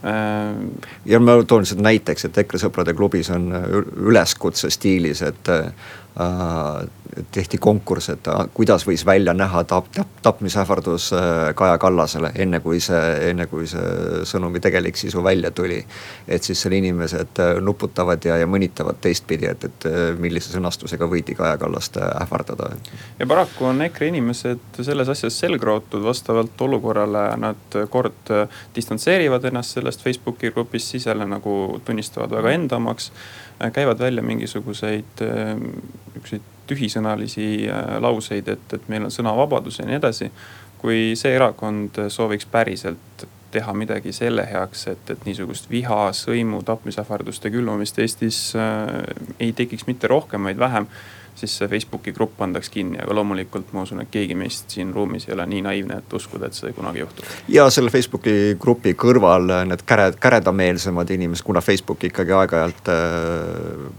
Äh, 0.06 0.62
ja 1.06 1.20
ma 1.20 1.38
toon 1.44 1.66
lihtsalt 1.66 1.84
näiteks, 1.84 2.30
et 2.30 2.44
EKRE 2.46 2.64
sõprade 2.68 2.96
klubis 2.96 3.32
on 3.36 3.52
üleskutse 3.96 4.72
stiilis, 4.74 5.24
et 5.26 5.54
tehti 7.32 7.58
konkurss, 7.58 8.10
et 8.10 8.28
äh, 8.28 8.42
kuidas 8.54 8.84
võis 8.88 9.06
välja 9.06 9.34
näha 9.34 9.64
tap-, 9.64 9.88
tap-, 9.96 10.20
tapmisähvardus 10.24 11.12
äh, 11.14 11.54
Kaja 11.56 11.78
Kallasele, 11.78 12.32
enne 12.36 12.60
kui 12.60 12.80
see, 12.84 13.02
enne 13.30 13.48
kui 13.52 13.68
see 13.70 14.24
sõnumi 14.28 14.60
tegelik 14.64 14.98
sisu 15.00 15.24
välja 15.24 15.52
tuli. 15.56 15.80
et 16.28 16.44
siis 16.44 16.62
seal 16.62 16.76
inimesed 16.76 17.40
äh, 17.40 17.54
nuputavad 17.62 18.26
ja, 18.26 18.38
ja 18.42 18.48
mõnitavad 18.48 19.00
teistpidi, 19.02 19.48
et, 19.48 19.64
et 19.64 19.88
millise 20.20 20.52
sõnastusega 20.52 21.08
võidi 21.10 21.36
Kaja 21.36 21.58
Kallast 21.62 21.98
ähvardada. 21.98 22.72
ja 23.20 23.28
paraku 23.28 23.70
on 23.72 23.82
EKRE 23.88 24.12
inimesed 24.12 24.82
selles 24.82 25.10
asjas 25.10 25.40
selgrootud 25.40 26.04
vastavalt 26.04 26.62
olukorrale, 26.62 27.28
nad 27.40 27.80
kord 27.90 28.34
distantseerivad 28.76 29.46
ennast 29.52 29.78
sellest 29.78 30.04
Facebooki 30.04 30.52
grupist, 30.52 30.92
siis 30.92 31.06
jälle 31.06 31.28
nagu 31.30 31.82
tunnistavad 31.86 32.36
väga 32.36 32.52
enda 32.52 32.76
omaks 32.82 33.12
käivad 33.74 34.00
välja 34.00 34.24
mingisuguseid 34.24 35.24
niisuguseid 36.08 36.52
tühisõnalisi 36.70 37.70
äh, 37.70 37.96
lauseid, 38.02 38.48
et, 38.48 38.74
et 38.74 38.92
meil 38.92 39.08
on 39.08 39.14
sõnavabadus 39.14 39.80
ja 39.80 39.88
nii 39.90 40.00
edasi. 40.02 40.32
kui 40.86 41.16
see 41.18 41.32
erakond 41.34 41.98
sooviks 42.14 42.46
päriselt 42.46 43.26
teha 43.56 43.74
midagi 43.74 44.12
selle 44.14 44.44
heaks, 44.50 44.88
et, 44.92 45.10
et 45.10 45.26
niisugust 45.26 45.70
viha, 45.72 46.10
sõimu, 46.14 46.60
tapmisähvarduste 46.68 47.50
külvamist 47.54 48.00
Eestis 48.04 48.40
äh, 48.60 48.90
ei 49.40 49.54
tekiks 49.56 49.88
mitte 49.88 50.12
rohkem, 50.12 50.44
vaid 50.50 50.60
vähem 50.60 50.90
siis 51.36 51.58
see 51.58 51.68
Facebooki 51.68 52.14
grupp 52.16 52.38
pandaks 52.38 52.70
kinni, 52.72 53.00
aga 53.02 53.16
loomulikult 53.16 53.74
ma 53.76 53.84
usun, 53.84 54.02
et 54.04 54.12
keegi 54.12 54.38
meist 54.40 54.72
siin 54.72 54.94
ruumis 54.96 55.28
ei 55.28 55.34
ole 55.36 55.46
nii 55.52 55.62
naiivne, 55.66 56.00
et 56.00 56.14
uskuda, 56.14 56.50
et 56.50 56.58
see 56.58 56.74
kunagi 56.76 57.04
juhtub. 57.04 57.26
ja 57.52 57.68
selle 57.74 57.92
Facebooki 57.94 58.56
grupi 58.62 58.96
kõrval 59.00 59.52
need 59.70 59.84
käred, 59.88 60.20
käredameelsemad 60.22 61.12
inimesed, 61.18 61.46
kuna 61.46 61.62
Facebook 61.62 62.08
ikkagi 62.08 62.36
aeg-ajalt 62.40 62.94
äh, 62.94 63.90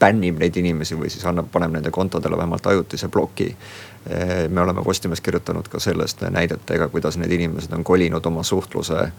bännib 0.00 0.40
neid 0.40 0.56
inimesi 0.56 0.96
või 0.98 1.12
siis 1.12 1.26
annab, 1.28 1.50
paneb 1.52 1.76
nende 1.76 1.92
kontodele 1.94 2.40
vähemalt 2.40 2.66
ajutise 2.66 3.08
ploki 3.12 3.50
äh,. 3.52 4.48
me 4.48 4.60
oleme 4.60 4.84
Postimehes 4.84 5.20
kirjutanud 5.20 5.68
ka 5.68 5.80
sellest 5.80 6.24
näidetega, 6.30 6.88
kuidas 6.88 7.20
need 7.20 7.36
inimesed 7.36 7.72
on 7.72 7.84
kolinud 7.84 8.26
oma 8.26 8.42
suhtluse 8.42 9.10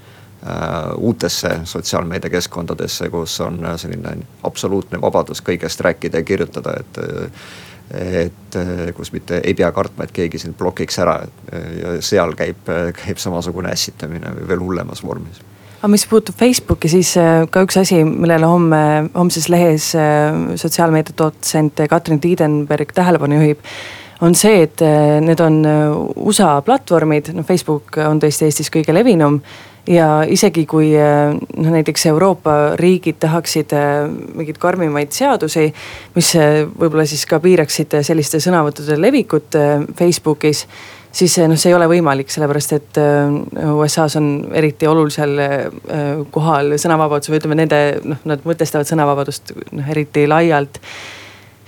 uutesse 0.98 1.60
sotsiaalmeediakeskkondadesse, 1.64 3.10
kus 3.10 3.40
on 3.42 3.66
äh, 3.66 3.76
selline 3.78 4.18
absoluutne 4.44 5.02
vabadus 5.02 5.44
kõigest 5.44 5.84
rääkida 5.84 6.24
ja 6.24 6.24
kirjutada, 6.24 6.80
et 6.80 7.04
et 7.90 8.56
kus 8.94 9.10
mitte 9.10 9.40
ei 9.42 9.56
pea 9.58 9.72
kartma, 9.74 10.06
et 10.06 10.12
keegi 10.14 10.38
sind 10.38 10.54
blokiks 10.60 11.00
ära 11.02 11.24
ja 11.80 11.96
seal 12.06 12.36
käib, 12.38 12.68
käib 12.94 13.18
samasugune 13.18 13.72
ässitamine 13.74 14.30
veel 14.48 14.62
hullemas 14.62 15.02
vormis 15.02 15.40
aga 15.80 15.90
mis 15.90 16.06
puutub 16.06 16.38
Facebooki, 16.38 16.92
siis 16.92 17.16
äh, 17.18 17.48
ka 17.50 17.64
üks 17.66 17.80
asi, 17.82 18.04
millele 18.06 18.46
homme, 18.46 18.82
homses 19.16 19.50
lehes 19.50 19.90
sotsiaalmeedia 20.62 21.18
dotsent 21.18 21.82
Katrin 21.90 22.22
Tiidenberg 22.22 22.94
tähelepanu 22.94 23.42
juhib. 23.42 23.66
On 24.22 24.36
see, 24.36 24.64
et 24.66 24.84
need 25.24 25.40
on 25.44 25.60
USA 26.28 26.58
platvormid, 26.66 27.32
noh 27.36 27.48
Facebook 27.48 28.00
on 28.04 28.20
tõesti 28.22 28.50
Eestis 28.50 28.72
kõige 28.74 28.96
levinum 28.96 29.40
ja 29.90 30.22
isegi 30.28 30.66
kui 30.70 30.92
eh, 30.98 31.34
noh, 31.34 31.72
näiteks 31.72 32.06
Euroopa 32.12 32.56
riigid 32.80 33.20
tahaksid 33.24 33.74
mingeid 34.36 34.60
karmimaid 34.62 35.16
seadusi, 35.16 35.70
mis 36.16 36.32
võib-olla 36.36 37.08
siis 37.10 37.26
ka 37.30 37.40
piiraksid 37.44 38.00
selliste 38.06 38.42
sõnavõttude 38.44 39.00
levikut 39.00 39.58
Facebookis 40.00 40.66
siis 41.12 41.38
noh, 41.48 41.58
see 41.58 41.72
ei 41.72 41.78
ole 41.78 41.88
võimalik, 41.90 42.30
sellepärast 42.32 42.76
et 42.78 43.00
USA-s 43.00 44.18
on 44.20 44.28
eriti 44.58 44.88
olulisel 44.88 45.40
kohal 46.34 46.76
sõnavabadus 46.82 47.32
või 47.32 47.40
ütleme, 47.42 47.58
nende 47.64 47.80
noh, 48.04 48.20
nad 48.30 48.44
mõtestavad 48.46 48.90
sõnavabadust 48.90 49.56
noh 49.72 49.90
eriti 49.90 50.28
laialt 50.30 50.82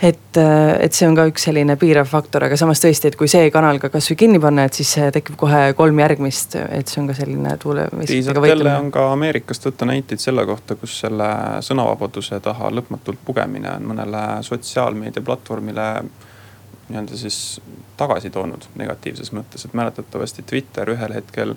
et, 0.01 0.37
et 0.37 0.95
see 0.97 1.07
on 1.07 1.15
ka 1.17 1.27
üks 1.29 1.45
selline 1.47 1.75
piirav 1.79 2.07
faktor, 2.09 2.45
aga 2.47 2.57
samas 2.59 2.81
tõesti, 2.81 3.11
et 3.11 3.17
kui 3.19 3.29
see 3.31 3.51
kanal 3.53 3.77
ka 3.81 3.91
kasvõi 3.93 4.17
kinni 4.23 4.39
panna, 4.41 4.65
et 4.67 4.79
siis 4.79 4.95
tekib 5.13 5.37
kohe 5.39 5.61
kolm 5.77 6.01
järgmist, 6.01 6.57
et 6.63 6.89
see 6.89 7.01
on 7.03 7.11
ka 7.11 7.17
selline 7.17 7.53
tuule. 7.61 7.85
piisab 8.07 8.45
jälle 8.49 8.73
on 8.77 8.89
ka 8.93 9.11
Ameerikast 9.13 9.67
võtta 9.69 9.87
näiteid 9.89 10.23
selle 10.23 10.45
kohta, 10.49 10.77
kus 10.79 10.97
selle 11.05 11.29
sõnavabaduse 11.65 12.41
taha 12.43 12.73
lõpmatult 12.73 13.21
pugemine 13.25 13.75
on 13.77 13.87
mõnele 13.93 14.25
sotsiaalmeedia 14.47 15.25
platvormile 15.25 15.87
nii-öelda 16.91 17.17
siis 17.17 17.61
tagasi 17.97 18.29
toonud 18.29 18.65
negatiivses 18.75 19.31
mõttes, 19.35 19.65
et 19.65 19.77
mäletatavasti 19.77 20.43
Twitter 20.49 20.89
ühel 20.91 21.13
hetkel 21.15 21.55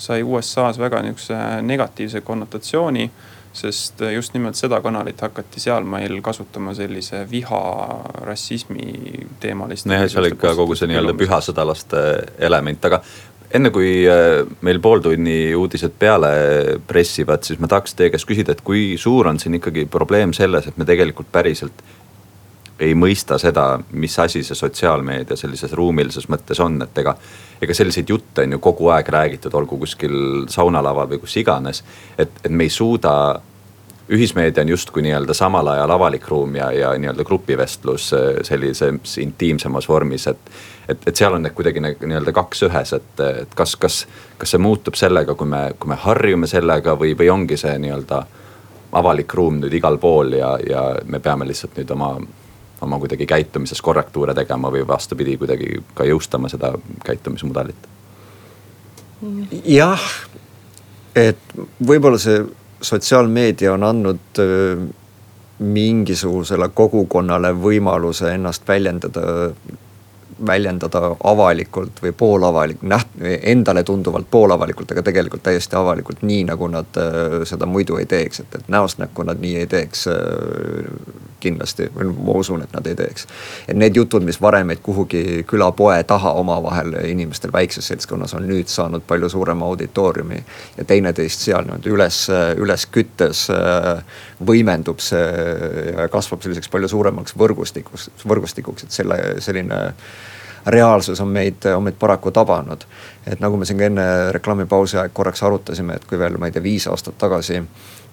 sai 0.00 0.22
USA-s 0.22 0.80
väga 0.80 1.02
nihukese 1.04 1.36
negatiivse 1.62 2.20
konnotatsiooni 2.20 3.10
sest 3.52 4.00
just 4.14 4.34
nimelt 4.34 4.56
seda 4.56 4.80
kanalit 4.80 5.20
hakati 5.20 5.60
sealmail 5.60 6.20
kasutama 6.24 6.74
sellise 6.74 7.26
viha, 7.30 7.60
rassismi 8.24 9.26
teemaliste. 9.40 9.90
nojah, 9.90 10.08
seal 10.08 10.24
oli 10.24 10.38
ka 10.40 10.54
kogu 10.56 10.76
see 10.78 10.88
nii-öelda 10.90 11.14
pühasõdalaste 11.18 12.02
element, 12.48 12.88
aga 12.88 13.02
enne 13.52 13.72
kui 13.74 13.90
äh, 14.08 14.42
meil 14.64 14.80
pooltunni 14.82 15.54
uudised 15.56 15.96
peale 15.98 16.32
pressivad, 16.88 17.44
siis 17.44 17.60
ma 17.60 17.68
tahaks 17.70 17.96
teie 17.98 18.12
käest 18.12 18.28
küsida, 18.28 18.56
et 18.56 18.64
kui 18.64 18.94
suur 19.00 19.28
on 19.28 19.40
siin 19.42 19.58
ikkagi 19.60 19.86
probleem 19.92 20.32
selles, 20.36 20.68
et 20.68 20.78
me 20.80 20.88
tegelikult 20.88 21.28
päriselt 21.32 21.84
ei 22.82 22.94
mõista 22.98 23.38
seda, 23.38 23.78
mis 23.92 24.18
asi 24.18 24.42
see 24.46 24.58
sotsiaalmeedia 24.58 25.36
sellises 25.38 25.72
ruumilises 25.78 26.28
mõttes 26.32 26.60
on, 26.62 26.80
et 26.82 26.98
ega. 26.98 27.14
ega 27.62 27.74
selliseid 27.78 28.08
jutte 28.10 28.42
on 28.42 28.56
ju 28.56 28.58
kogu 28.58 28.88
aeg 28.90 29.08
räägitud, 29.08 29.54
olgu 29.54 29.78
kuskil 29.78 30.46
saunalaval 30.50 31.06
või 31.12 31.20
kus 31.22 31.36
iganes. 31.38 31.84
et, 32.18 32.30
et 32.44 32.50
me 32.50 32.66
ei 32.66 32.70
suuda, 32.70 33.40
ühismeedia 34.10 34.64
on 34.64 34.68
justkui 34.68 35.02
nii-öelda 35.06 35.34
samal 35.34 35.66
ajal 35.66 35.94
avalik 35.94 36.26
ruum 36.28 36.56
ja, 36.56 36.72
ja 36.72 36.90
nii-öelda 36.98 37.24
grupivestlus 37.24 38.12
äh, 38.12 38.42
sellises 38.42 39.18
intiimsemas 39.18 39.88
vormis, 39.88 40.26
et. 40.26 40.52
et, 40.88 41.06
et 41.06 41.16
seal 41.16 41.38
on 41.38 41.42
need 41.46 41.54
kuidagi 41.54 41.80
nii-öelda 41.80 42.34
kaks 42.34 42.66
ühes, 42.66 42.92
et, 42.98 43.26
et 43.42 43.54
kas, 43.54 43.76
kas, 43.76 44.02
kas 44.38 44.56
see 44.56 44.62
muutub 44.62 44.98
sellega, 44.98 45.38
kui 45.38 45.46
me, 45.46 45.68
kui 45.78 45.94
me 45.94 45.98
harjume 46.02 46.50
sellega 46.50 46.98
või, 46.98 47.14
või 47.18 47.30
ongi 47.30 47.56
see 47.56 47.78
nii-öelda 47.78 48.24
avalik 48.92 49.34
ruum 49.34 49.62
nüüd 49.62 49.72
igal 49.72 49.96
pool 49.98 50.34
ja, 50.36 50.56
ja 50.68 50.82
me 51.06 51.22
peame 51.22 51.46
lihtsalt 51.48 51.78
nüüd 51.78 51.94
oma 51.94 52.16
oma 52.82 52.98
kuidagi 53.02 53.26
käitumises 53.26 53.82
korrektuure 53.82 54.34
tegema 54.34 54.70
või 54.74 54.86
vastupidi, 54.88 55.36
kuidagi 55.40 55.78
ka 55.94 56.06
jõustama 56.08 56.50
seda 56.52 56.74
käitumismudelit? 57.06 57.88
jah, 59.64 60.02
et 61.14 61.54
võib-olla 61.86 62.18
see 62.18 62.40
sotsiaalmeedia 62.82 63.76
on 63.76 63.86
andnud 63.86 64.42
mingisugusele 65.62 66.68
kogukonnale 66.74 67.52
võimaluse 67.54 68.34
ennast 68.34 68.66
väljendada 68.68 69.52
väljendada 70.46 71.16
avalikult 71.24 72.02
või 72.02 72.12
poolavalik-, 72.18 72.82
näht-, 72.82 73.18
endale 73.42 73.84
tunduvalt 73.86 74.26
poolavalikult, 74.30 74.90
aga 74.90 75.02
tegelikult 75.06 75.42
täiesti 75.42 75.76
avalikult, 75.78 76.22
nii 76.26 76.44
nagu 76.48 76.68
nad 76.72 76.98
äh, 76.98 77.36
seda 77.48 77.66
muidu 77.66 78.00
ei 78.00 78.08
teeks, 78.10 78.42
et, 78.42 78.56
et 78.58 78.72
näost 78.72 78.98
näkku 78.98 79.26
nad 79.28 79.40
nii 79.42 79.56
ei 79.62 79.68
teeks 79.70 80.06
äh, 80.10 80.16
kindlasti, 81.42 81.88
ma 81.94 82.36
usun, 82.38 82.62
et 82.64 82.72
nad 82.74 82.86
ei 82.86 82.96
teeks. 82.98 83.26
et 83.68 83.76
need 83.76 83.96
jutud, 83.96 84.24
mis 84.24 84.40
varem 84.40 84.70
meid 84.70 84.82
kuhugi 84.82 85.44
külapoe 85.48 86.02
taha 86.08 86.32
omavahel 86.40 86.94
inimestel 87.08 87.52
väikses 87.52 87.90
seltskonnas 87.92 88.34
on 88.38 88.46
nüüd 88.48 88.70
saanud 88.70 89.06
palju 89.06 89.28
suurema 89.28 89.66
auditooriumi. 89.66 90.42
ja 90.76 90.84
teineteist 90.84 91.46
seal 91.48 91.66
niimoodi 91.66 91.94
üles, 91.94 92.24
üles 92.56 92.86
küttes 92.94 93.46
äh, 93.52 94.02
võimendub 94.46 95.00
see 95.02 95.24
ja 95.92 96.08
kasvab 96.12 96.42
selliseks 96.42 96.70
palju 96.72 96.90
suuremaks 96.92 97.36
võrgustikuks, 97.38 98.10
võrgustikuks, 98.28 98.86
et 98.86 99.00
selle, 99.00 99.18
selline 99.44 99.80
reaalsus 100.66 101.20
on 101.20 101.28
meid, 101.28 101.64
on 101.76 101.82
meid 101.82 101.96
paraku 101.98 102.30
tabanud. 102.30 102.84
et 103.26 103.40
nagu 103.40 103.56
me 103.56 103.64
siin 103.64 103.78
ka 103.78 103.84
enne 103.86 104.04
reklaamipausi 104.34 104.98
aeg 104.98 105.12
korraks 105.14 105.42
arutasime, 105.42 105.94
et 105.94 106.04
kui 106.04 106.18
veel, 106.18 106.38
ma 106.38 106.48
ei 106.48 106.52
tea, 106.52 106.62
viis 106.62 106.86
aastat 106.90 107.18
tagasi 107.18 107.62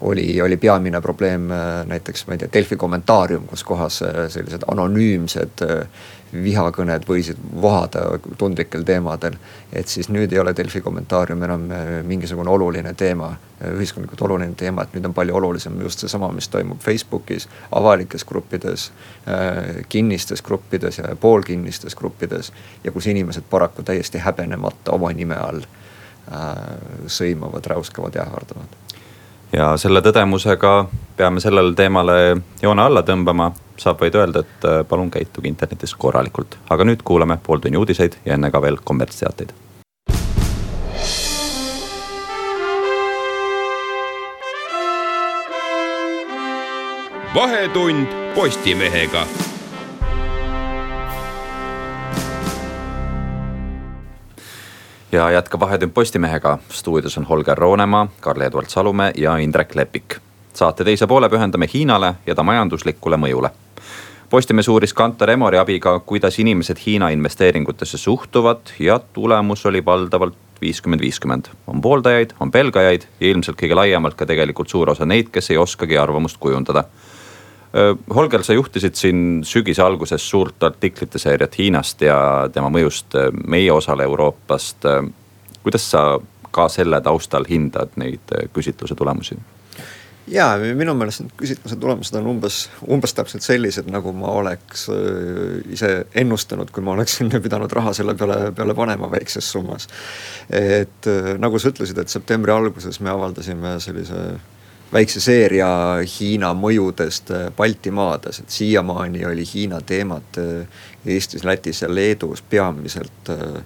oli, 0.02 0.42
oli 0.42 0.58
peamine 0.58 1.02
probleem 1.02 1.52
äh, 1.52 1.86
näiteks, 1.86 2.28
ma 2.28 2.34
ei 2.34 2.38
tea, 2.38 2.50
Delfi 2.54 2.76
kommentaarium, 2.76 3.48
kus 3.48 3.64
kohas 3.64 4.02
äh, 4.04 4.28
sellised 4.30 4.64
anonüümsed 4.72 5.66
äh, 5.66 5.88
vihakõned 6.34 7.06
võisid 7.08 7.38
vohada 7.62 8.20
tundlikel 8.38 8.84
teemadel. 8.86 9.38
et 9.74 9.88
siis 9.88 10.10
nüüd 10.10 10.32
ei 10.34 10.40
ole 10.40 10.54
Delfi 10.58 10.82
kommentaarium 10.82 11.44
enam 11.44 11.68
mingisugune 12.06 12.50
oluline 12.50 12.94
teema, 12.94 13.32
ühiskondlikult 13.74 14.22
oluline 14.22 14.54
teema, 14.56 14.84
et 14.84 14.94
nüüd 14.94 15.06
on 15.06 15.14
palju 15.14 15.36
olulisem 15.36 15.82
just 15.82 16.00
seesama, 16.00 16.32
mis 16.32 16.48
toimub 16.48 16.80
Facebookis, 16.80 17.50
avalikes 17.72 18.26
gruppides, 18.26 18.92
kinnistes 19.90 20.42
gruppides 20.42 20.98
ja 20.98 21.16
poolkinnistes 21.16 21.96
gruppides. 21.96 22.54
ja 22.84 22.92
kus 22.92 23.08
inimesed 23.08 23.44
paraku 23.50 23.84
täiesti 23.84 24.18
häbenemata 24.18 24.92
oma 24.92 25.12
nime 25.14 25.36
all 25.36 25.62
sõimavad, 27.08 27.66
räuskavad 27.66 28.16
ja 28.16 28.22
ähvardavad 28.22 28.78
ja 29.54 29.72
selle 29.78 30.02
tõdemusega 30.06 30.74
peame 31.18 31.42
sellele 31.42 31.74
teemale 31.76 32.20
joone 32.62 32.86
alla 32.86 33.04
tõmbama. 33.06 33.52
Saab 33.80 34.02
vaid 34.02 34.16
öelda, 34.16 34.44
et 34.44 34.68
äh, 34.68 34.84
palun 34.88 35.12
käituge 35.12 35.48
internetis 35.48 35.96
korralikult, 35.96 36.60
aga 36.70 36.86
nüüd 36.86 37.04
kuulame 37.04 37.40
pooltunni 37.44 37.80
uudiseid 37.80 38.20
ja 38.26 38.36
enne 38.36 38.52
ka 38.52 38.62
veel 38.62 38.78
kommertsteateid. 38.84 39.56
vahetund 47.36 48.08
Postimehega 48.36 49.26
ja 55.12 55.32
jätkab 55.32 55.60
Vahetund 55.60 55.92
Postimehega. 55.92 56.58
stuudios 56.70 57.18
on 57.18 57.26
Holger 57.26 57.58
Roonemaa, 57.58 58.08
Karl-Edvard 58.22 58.66
Salumäe 58.68 59.12
ja 59.18 59.38
Indrek 59.38 59.76
Lepik. 59.76 60.16
saate 60.54 60.84
teise 60.84 61.08
poole 61.08 61.30
pühendame 61.30 61.68
Hiinale 61.74 62.14
ja 62.26 62.36
ta 62.36 62.44
majanduslikule 62.44 63.18
mõjule. 63.18 63.50
Postimees 64.30 64.68
uuris 64.70 64.94
Kantar 64.94 65.32
Emori 65.34 65.58
abiga, 65.58 65.96
kuidas 66.06 66.40
inimesed 66.40 66.78
Hiina 66.86 67.10
investeeringutesse 67.10 67.98
suhtuvad 67.98 68.76
ja 68.80 69.00
tulemus 69.14 69.66
oli 69.66 69.86
valdavalt 69.86 70.36
viiskümmend, 70.62 71.02
viiskümmend. 71.02 71.46
on 71.68 71.82
pooldajaid, 71.82 72.36
on 72.40 72.52
pelgajaid 72.52 73.08
ja 73.20 73.28
ilmselt 73.28 73.58
kõige 73.58 73.76
laiemalt 73.76 74.14
ka 74.16 74.26
tegelikult 74.26 74.70
suur 74.70 74.90
osa 74.90 75.06
neid, 75.06 75.32
kes 75.32 75.50
ei 75.52 75.58
oskagi 75.58 75.98
arvamust 75.98 76.38
kujundada 76.38 76.84
Holger, 78.16 78.42
sa 78.44 78.54
juhtisid 78.54 78.96
siin 78.98 79.20
sügise 79.46 79.84
alguses 79.86 80.24
suurt 80.30 80.64
artiklite 80.64 81.20
seeriat 81.22 81.58
Hiinast 81.58 82.02
ja 82.02 82.18
tema 82.54 82.72
mõjust 82.74 83.14
meie 83.46 83.72
osale 83.72 84.08
Euroopast. 84.10 84.90
kuidas 85.64 85.92
sa 85.92 86.20
ka 86.52 86.66
selle 86.70 87.02
taustal 87.02 87.46
hindad 87.50 87.94
neid 87.96 88.34
küsitluse 88.54 88.96
tulemusi? 88.96 89.38
Ja 90.30 90.52
minu 90.78 90.94
meelest 90.98 91.24
need 91.24 91.34
küsitluse 91.40 91.78
tulemused 91.82 92.16
on 92.20 92.28
umbes, 92.34 92.60
umbes 92.88 93.16
täpselt 93.18 93.46
sellised, 93.46 93.90
nagu 93.92 94.14
ma 94.14 94.34
oleks 94.42 94.86
ise 95.74 95.92
ennustanud, 96.22 96.72
kui 96.74 96.86
ma 96.86 96.94
oleksin 96.98 97.32
pidanud 97.46 97.72
raha 97.74 97.96
selle 97.98 98.16
peale, 98.20 98.52
peale 98.56 98.76
panema 98.78 99.10
väikses 99.12 99.52
summas. 99.52 99.90
et 100.50 101.10
nagu 101.40 101.60
sa 101.60 101.74
ütlesid, 101.74 101.98
et 101.98 102.14
septembri 102.14 102.54
alguses 102.54 103.02
me 103.02 103.14
avaldasime 103.14 103.78
sellise 103.84 104.24
väikse 104.94 105.22
seeria 105.22 105.70
Hiina 106.20 106.52
mõjudest 106.58 107.34
äh, 107.34 107.48
Baltimaades, 107.56 108.42
et 108.42 108.54
siiamaani 108.54 109.26
oli 109.30 109.46
Hiina 109.54 109.82
teemat 109.86 110.40
äh, 110.42 110.80
Eestis, 111.06 111.44
Lätis 111.44 111.84
ja 111.84 111.92
Leedus 111.94 112.42
peamiselt 112.42 113.30
äh, 113.30 113.62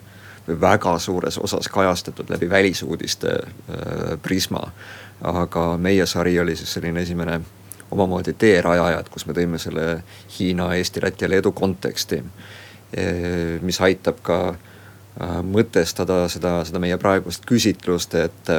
väga 0.47 0.99
suures 0.99 1.38
osas 1.38 1.67
kajastatud 1.67 2.29
läbi 2.29 2.49
välisuudiste 2.49 3.38
prisma. 4.21 4.71
aga 5.21 5.77
meie 5.77 6.06
sari 6.06 6.39
oli 6.39 6.56
siis 6.56 6.73
selline 6.73 7.01
esimene 7.01 7.41
omamoodi 7.91 8.34
teerajaja, 8.34 8.99
et 8.99 9.10
kus 9.10 9.25
me 9.25 9.34
tõime 9.34 9.58
selle 9.62 10.03
Hiina, 10.39 10.73
Eesti, 10.75 11.01
Läti 11.03 11.25
ja 11.25 11.29
Leedu 11.29 11.51
konteksti. 11.51 12.23
mis 13.62 13.82
aitab 13.82 14.19
ka 14.21 14.56
mõtestada 15.43 16.27
seda, 16.29 16.63
seda 16.65 16.79
meie 16.79 16.97
praegust 16.97 17.45
küsitlust, 17.45 18.15
et 18.15 18.51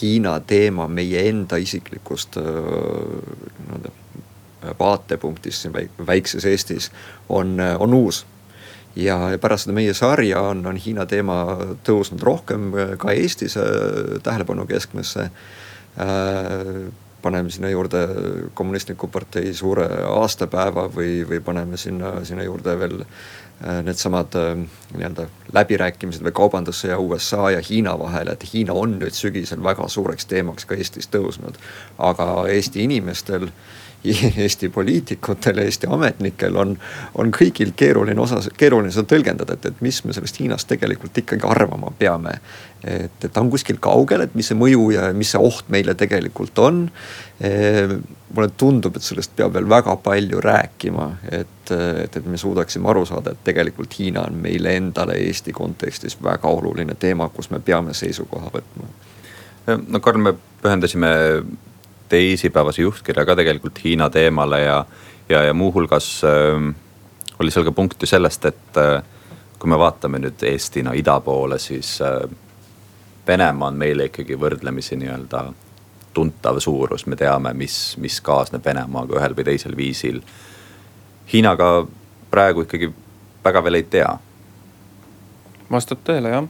Hiina 0.00 0.40
teema 0.40 0.88
meie 0.88 1.28
enda 1.28 1.56
isiklikust 1.56 2.36
nii-öelda 2.36 3.92
vaatepunktist 4.78 5.62
siin 5.62 5.74
väikses 6.06 6.44
Eestis 6.44 6.90
on, 7.28 7.56
on 7.78 7.94
uus. 7.94 8.26
Ja 8.96 9.16
pärast 9.40 9.66
seda 9.66 9.76
meie 9.76 9.94
sarja 9.94 10.40
on, 10.52 10.64
on 10.66 10.76
Hiina 10.80 11.06
teema 11.06 11.40
tõusnud 11.84 12.22
rohkem 12.22 12.70
ka 12.98 13.12
Eestis 13.12 13.58
tähelepanu 14.22 14.66
keskmesse 14.66 15.30
paneme 17.22 17.50
sinna 17.50 17.68
juurde 17.72 18.02
kommunistliku 18.54 19.08
partei 19.12 19.54
suure 19.56 19.88
aastapäeva 20.06 20.86
või, 20.92 21.24
või 21.28 21.40
paneme 21.44 21.76
sinna, 21.80 22.12
sinna 22.24 22.44
juurde 22.46 22.76
veel 22.78 23.02
Äh, 23.64 23.82
needsamad 23.82 24.34
äh, 24.36 24.50
nii-öelda 24.92 25.24
läbirääkimised 25.56 26.20
või 26.20 26.32
kaubandussõja 26.36 26.98
USA 27.00 27.54
ja 27.54 27.62
Hiina 27.64 27.94
vahel, 27.96 28.28
et 28.28 28.42
Hiina 28.50 28.74
on 28.76 28.98
nüüd 29.00 29.16
sügisel 29.16 29.62
väga 29.64 29.86
suureks 29.88 30.28
teemaks 30.28 30.68
ka 30.68 30.76
Eestis 30.76 31.08
tõusnud. 31.08 31.56
aga 31.96 32.26
Eesti 32.52 32.84
inimestel 32.84 33.48
Eesti 34.44 34.68
poliitikutel, 34.68 35.58
Eesti 35.58 35.88
ametnikel 35.90 36.56
on, 36.56 36.76
on 37.14 37.32
kõigil 37.34 37.72
keeruline 37.76 38.20
osa, 38.20 38.40
keeruline 38.58 38.92
seda 38.94 39.08
tõlgendada, 39.14 39.56
et, 39.56 39.70
et 39.70 39.80
mis 39.84 39.98
me 40.04 40.14
sellest 40.16 40.40
Hiinast 40.40 40.68
tegelikult 40.70 41.18
ikkagi 41.22 41.46
arvama 41.48 41.92
peame. 41.98 42.36
et, 42.84 43.24
et 43.24 43.32
ta 43.32 43.40
on 43.40 43.50
kuskil 43.50 43.80
kaugel, 43.82 44.22
et 44.22 44.34
mis 44.34 44.46
see 44.46 44.58
mõju 44.58 44.90
ja 44.94 45.08
mis 45.16 45.32
see 45.34 45.42
oht 45.42 45.68
meile 45.72 45.94
tegelikult 45.94 46.58
on. 46.58 46.86
mulle 48.36 48.48
tundub, 48.58 48.96
et 48.96 49.04
sellest 49.04 49.32
peab 49.36 49.52
veel 49.54 49.68
väga 49.68 49.96
palju 50.02 50.40
rääkima, 50.40 51.08
et, 51.30 51.72
et, 52.04 52.16
et 52.16 52.26
me 52.26 52.38
suudaksime 52.40 52.88
aru 52.88 53.04
saada, 53.06 53.32
et 53.32 53.44
tegelikult 53.44 53.98
Hiina 53.98 54.26
on 54.26 54.38
meile 54.40 54.76
endale 54.76 55.18
Eesti 55.26 55.52
kontekstis 55.52 56.16
väga 56.22 56.48
oluline 56.48 56.94
teema, 56.94 57.28
kus 57.28 57.50
me 57.50 57.60
peame 57.60 57.94
seisukoha 57.94 58.52
võtma 58.54 58.88
no 59.66 60.00
Karl, 60.00 60.20
me 60.22 60.34
pühendasime 60.62 61.08
teisipäevase 62.08 62.82
juhtkirja 62.82 63.24
ka 63.26 63.36
tegelikult 63.36 63.84
Hiina 63.84 64.10
teemale 64.10 64.60
ja, 64.60 64.84
ja, 65.28 65.42
ja 65.42 65.54
muuhulgas 65.54 66.22
äh, 66.24 66.74
oli 67.38 67.50
seal 67.50 67.64
ka 67.64 67.72
punkt 67.72 68.02
ju 68.02 68.06
sellest, 68.06 68.44
et 68.44 68.80
äh, 68.80 69.02
kui 69.58 69.70
me 69.70 69.78
vaatame 69.78 70.20
nüüd 70.22 70.42
Eestina 70.46 70.94
ida 70.96 71.20
poole, 71.20 71.58
siis 71.58 71.98
äh, 72.04 72.24
Venemaa 73.26 73.68
on 73.72 73.78
meile 73.78 74.06
ikkagi 74.06 74.36
võrdlemisi 74.38 74.96
nii-öelda 75.00 75.40
tuntav 76.14 76.60
suurus, 76.62 77.06
me 77.06 77.16
teame, 77.16 77.52
mis, 77.52 77.96
mis 78.00 78.20
kaasneb 78.24 78.64
Venemaaga 78.64 79.18
ühel 79.18 79.34
või 79.36 79.44
teisel 79.48 79.74
viisil. 79.76 80.20
Hiinaga 81.32 81.86
praegu 82.30 82.62
ikkagi 82.64 82.92
väga 83.44 83.64
veel 83.66 83.80
ei 83.80 83.88
tea. 83.90 84.12
vastab 85.70 86.04
tõele 86.06 86.30
jah, 86.30 86.46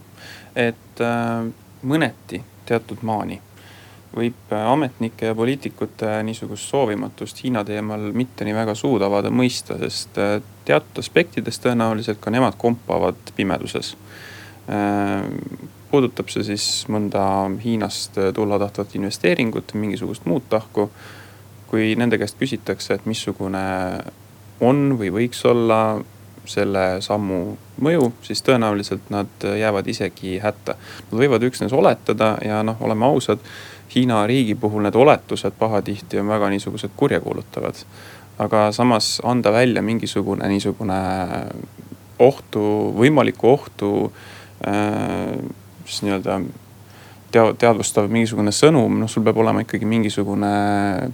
et 0.55 1.01
äh, 1.01 1.49
mõneti 1.81 2.43
teatud 2.69 3.01
maani 3.01 3.41
võib 4.17 4.53
äh, 4.53 4.65
ametnike 4.71 5.31
ja 5.31 5.35
poliitikute 5.37 6.17
niisugust 6.27 6.69
soovimatust 6.71 7.43
Hiina 7.43 7.63
teemal 7.67 8.09
mitte 8.17 8.45
nii 8.47 8.55
väga 8.57 8.75
suud 8.77 9.03
avada 9.05 9.31
mõista, 9.33 9.77
sest 9.81 10.17
äh, 10.21 10.39
teatud 10.67 11.01
aspektides 11.03 11.61
tõenäoliselt 11.63 12.21
ka 12.23 12.33
nemad 12.33 12.57
kompavad 12.59 13.33
pimeduses. 13.37 13.93
Äh, 14.67 15.27
puudutab 15.91 16.31
see 16.33 16.43
siis 16.43 16.67
mõnda 16.91 17.21
Hiinast 17.63 18.19
tulla 18.35 18.59
tahtvat 18.59 18.97
investeeringut, 18.99 19.73
mingisugust 19.73 20.27
muud 20.27 20.49
tahku. 20.49 20.89
kui 21.67 21.97
nende 21.99 22.15
käest 22.15 22.37
küsitakse, 22.39 22.95
et 22.95 23.05
missugune 23.05 23.59
on 24.63 24.93
või 24.95 25.09
võiks 25.11 25.41
olla 25.45 25.99
selle 26.47 27.01
sammu 27.03 27.39
mõju, 27.83 28.11
siis 28.25 28.41
tõenäoliselt 28.45 29.09
nad 29.13 29.47
jäävad 29.59 29.87
isegi 29.87 30.37
hätta. 30.43 30.77
Nad 31.11 31.19
võivad 31.21 31.43
üksnes 31.47 31.73
oletada 31.73 32.35
ja 32.45 32.61
noh, 32.65 32.79
oleme 32.81 33.05
ausad 33.05 33.43
Hiina 33.95 34.25
riigi 34.27 34.55
puhul 34.55 34.83
need 34.83 34.95
oletused 34.99 35.55
pahatihti 35.59 36.19
on 36.19 36.27
väga 36.27 36.49
niisugused 36.49 36.91
kurjakuulutavad. 36.97 37.75
aga 38.39 38.71
samas 38.71 39.21
anda 39.23 39.51
välja 39.51 39.81
mingisugune 39.81 40.47
niisugune 40.47 40.97
ohtu, 42.19 42.93
võimalikku 42.97 43.49
ohtu 43.49 43.89
äh, 44.67 45.33
siis 45.85 46.03
nii-öelda 46.03 46.41
teadvustav 47.59 48.09
mingisugune 48.11 48.51
sõnum, 48.55 48.99
noh 49.01 49.09
sul 49.11 49.25
peab 49.25 49.39
olema 49.43 49.63
ikkagi 49.63 49.87
mingisugune 49.89 50.51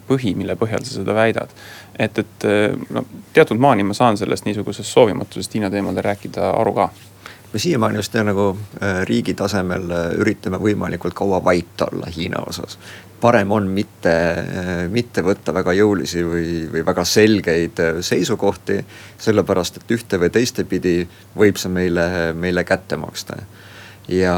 põhi, 0.10 0.36
mille 0.40 0.58
põhjal 0.60 0.86
sa 0.86 1.00
seda 1.00 1.16
väidad. 1.18 1.56
et, 2.00 2.20
et 2.20 2.46
no 2.90 3.06
teatud 3.34 3.60
maani 3.60 3.84
ma 3.84 3.94
saan 3.98 4.18
sellest 4.18 4.46
niisugusest 4.50 4.90
soovimatusest 4.90 5.54
Hiina 5.54 5.70
teemadel 5.70 6.04
rääkida 6.04 6.54
aru 6.58 6.74
ka 6.74 6.90
me 7.54 7.60
siiamaani 7.60 7.96
just 7.96 8.14
nagu 8.14 8.58
äh, 8.84 9.06
riigi 9.06 9.34
tasemel 9.34 9.92
äh, 9.92 10.06
üritame 10.18 10.58
võimalikult 10.58 11.14
kaua 11.14 11.38
vait 11.44 11.82
olla 11.86 12.10
Hiina 12.16 12.42
osas. 12.50 12.80
parem 13.22 13.52
on 13.52 13.68
mitte, 13.72 14.14
äh, 14.40 14.72
mitte 14.90 15.22
võtta 15.24 15.54
väga 15.54 15.74
jõulisi 15.74 16.24
või, 16.26 16.48
või 16.72 16.86
väga 16.86 17.06
selgeid 17.06 17.80
seisukohti, 18.02 18.80
sellepärast 19.18 19.78
et 19.78 19.92
ühte 19.92 20.20
või 20.20 20.30
teistepidi 20.30 21.08
võib 21.38 21.62
see 21.62 21.70
meile, 21.72 22.34
meile 22.34 22.64
kätte 22.64 22.98
maksta. 22.98 23.38
Ja 24.08 24.36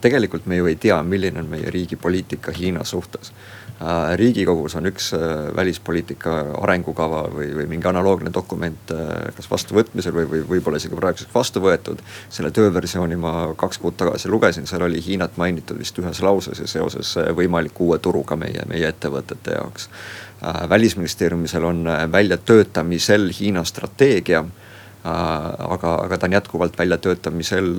tegelikult 0.00 0.46
me 0.46 0.60
ju 0.60 0.66
ei 0.70 0.76
tea, 0.76 1.02
milline 1.02 1.40
on 1.40 1.50
meie 1.50 1.70
riigi 1.70 1.96
poliitika 1.96 2.52
Hiina 2.54 2.84
suhtes 2.84 3.32
Äh, 3.80 4.16
riigikogus 4.16 4.74
on 4.76 4.84
üks 4.90 5.06
äh, 5.16 5.20
välispoliitika 5.56 6.32
arengukava 6.60 7.22
või, 7.32 7.46
või 7.56 7.64
mingi 7.70 7.88
analoogne 7.88 8.28
dokument 8.28 8.92
äh, 8.92 9.30
kas 9.32 9.48
vastuvõtmisel 9.48 10.12
või, 10.12 10.26
või 10.28 10.42
võib-olla 10.50 10.76
isegi 10.76 10.98
praeguseks 10.98 11.32
vastu 11.32 11.62
võetud. 11.64 12.02
selle 12.28 12.50
tööversiooni 12.52 13.16
ma 13.16 13.32
kaks 13.56 13.80
kuud 13.80 13.96
tagasi 13.96 14.28
lugesin, 14.28 14.68
seal 14.68 14.84
oli 14.84 15.00
Hiinat 15.06 15.40
mainitud 15.40 15.80
vist 15.80 15.96
ühes 15.96 16.20
lauses 16.20 16.60
ja 16.60 16.68
seoses 16.68 17.14
võimaliku 17.38 17.88
uue 17.88 17.98
turuga 18.04 18.36
meie, 18.36 18.66
meie 18.68 18.92
ettevõtete 18.92 19.56
jaoks. 19.56 19.88
välisministeeriumisel 20.68 21.64
on 21.64 21.88
väljatöötamisel 22.12 23.30
Hiina 23.40 23.64
strateegia 23.64 24.44
aga, 25.04 25.94
aga 26.04 26.18
ta 26.18 26.28
on 26.28 26.36
jätkuvalt 26.36 26.78
väljatöötamisel 26.78 27.74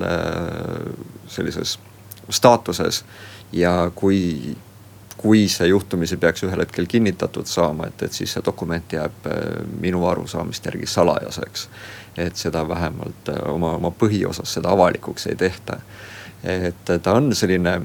sellises 1.26 1.78
staatuses 2.30 3.04
ja 3.52 3.90
kui 3.94 4.56
kui 5.22 5.46
see 5.48 5.68
juhtumisi 5.70 6.16
peaks 6.16 6.42
ühel 6.42 6.64
hetkel 6.64 6.86
kinnitatud 6.90 7.46
saama, 7.46 7.86
et, 7.86 8.02
et 8.02 8.12
siis 8.12 8.32
see 8.34 8.42
dokument 8.44 8.92
jääb 8.92 9.26
äh, 9.30 9.36
minu 9.80 10.02
arusaamist 10.10 10.66
järgi 10.66 10.86
salajaseks. 10.86 11.68
et 12.16 12.36
seda 12.36 12.64
vähemalt 12.68 13.28
äh, 13.28 13.38
oma, 13.52 13.70
oma 13.78 13.92
põhiosas 14.02 14.56
seda 14.58 14.72
avalikuks 14.74 15.26
ei 15.26 15.36
tehta. 15.36 15.78
et 16.42 17.02
ta 17.02 17.12
on 17.12 17.34
selline 17.34 17.80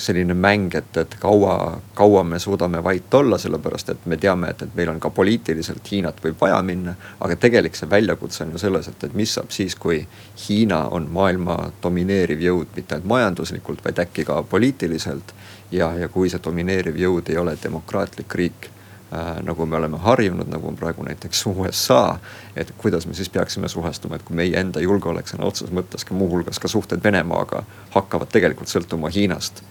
selline 0.00 0.34
mäng, 0.34 0.74
et, 0.74 0.96
et 0.96 1.14
kaua, 1.20 1.80
kaua 1.94 2.24
me 2.24 2.38
suudame 2.38 2.82
vait 2.84 3.14
olla, 3.14 3.38
sellepärast 3.38 3.92
et 3.94 4.06
me 4.06 4.16
teame, 4.16 4.50
et, 4.50 4.62
et 4.62 4.74
meil 4.74 4.90
on 4.92 5.00
ka 5.00 5.10
poliitiliselt 5.14 5.92
Hiinat 5.92 6.22
võib 6.24 6.40
vaja 6.40 6.62
minna. 6.62 6.94
aga 7.20 7.36
tegelik 7.36 7.76
see 7.76 7.90
väljakutse 7.90 8.44
on 8.44 8.56
ju 8.56 8.62
selles, 8.64 8.88
et, 8.88 9.04
et 9.04 9.14
mis 9.14 9.34
saab 9.34 9.50
siis, 9.54 9.76
kui 9.76 10.06
Hiina 10.48 10.86
on 10.88 11.08
maailma 11.12 11.58
domineeriv 11.82 12.40
jõud 12.40 12.76
mitte 12.76 12.96
ainult 12.96 13.08
majanduslikult, 13.14 13.84
vaid 13.84 13.98
äkki 13.98 14.24
ka 14.24 14.42
poliitiliselt 14.42 15.34
ja, 15.70 15.92
ja 15.98 16.08
kui 16.08 16.30
see 16.30 16.42
domineeriv 16.44 16.98
jõud 16.98 17.30
ei 17.30 17.38
ole 17.38 17.56
demokraatlik 17.62 18.34
riik 18.34 18.68
äh, 19.12 19.40
nagu 19.46 19.66
me 19.66 19.76
oleme 19.76 19.98
harjunud, 19.98 20.48
nagu 20.50 20.68
on 20.68 20.76
praegu 20.76 21.02
näiteks 21.06 21.46
USA. 21.46 22.18
et 22.56 22.72
kuidas 22.78 23.06
me 23.06 23.14
siis 23.14 23.28
peaksime 23.28 23.68
suhestuma, 23.68 24.16
et 24.16 24.22
kui 24.22 24.36
meie 24.36 24.60
enda 24.60 24.80
julgeolek 24.80 25.28
sõna 25.28 25.46
otseses 25.46 25.74
mõttes 25.74 26.04
ka 26.04 26.14
muuhulgas 26.14 26.58
ka 26.58 26.68
suhted 26.68 27.04
Venemaaga 27.04 27.64
hakkavad 27.90 28.32
tegelikult 28.32 28.68
sõltuma 28.68 29.12
Hiinast. 29.14 29.62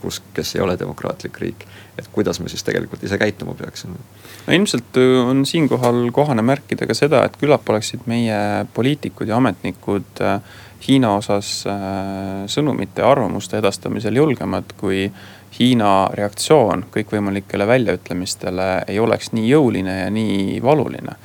Kus, 0.00 0.22
kes 0.34 0.54
ei 0.56 0.62
ole 0.64 0.78
demokraatlik 0.80 1.40
riik, 1.42 1.66
et 1.98 2.08
kuidas 2.12 2.40
me 2.40 2.48
siis 2.48 2.64
tegelikult 2.64 3.02
ise 3.04 3.18
käituma 3.20 3.54
peaksime. 3.58 3.98
no 4.46 4.54
ilmselt 4.56 4.96
äh, 4.96 5.28
on 5.28 5.44
siinkohal 5.46 6.08
kohane 6.16 6.42
märkida 6.42 6.88
ka 6.88 6.96
seda, 6.96 7.24
et 7.28 7.36
küllap 7.40 7.68
oleksid 7.68 8.06
meie 8.10 8.40
poliitikud 8.74 9.28
ja 9.28 9.36
ametnikud 9.36 10.24
äh, 10.24 10.40
Hiina 10.80 11.12
osas 11.18 11.66
äh, 11.68 12.46
sõnumite 12.48 13.02
ja 13.02 13.10
arvamuste 13.12 13.58
edastamisel 13.60 14.16
julgemad, 14.16 14.72
kui 14.80 15.10
Hiina 15.58 15.92
reaktsioon 16.14 16.86
kõikvõimalikele 16.94 17.66
väljaütlemistele 17.68 18.68
ei 18.88 19.00
oleks 19.02 19.32
nii 19.36 19.48
jõuline 19.50 19.96
ja 20.04 20.10
nii 20.14 20.60
valuline. 20.64 21.16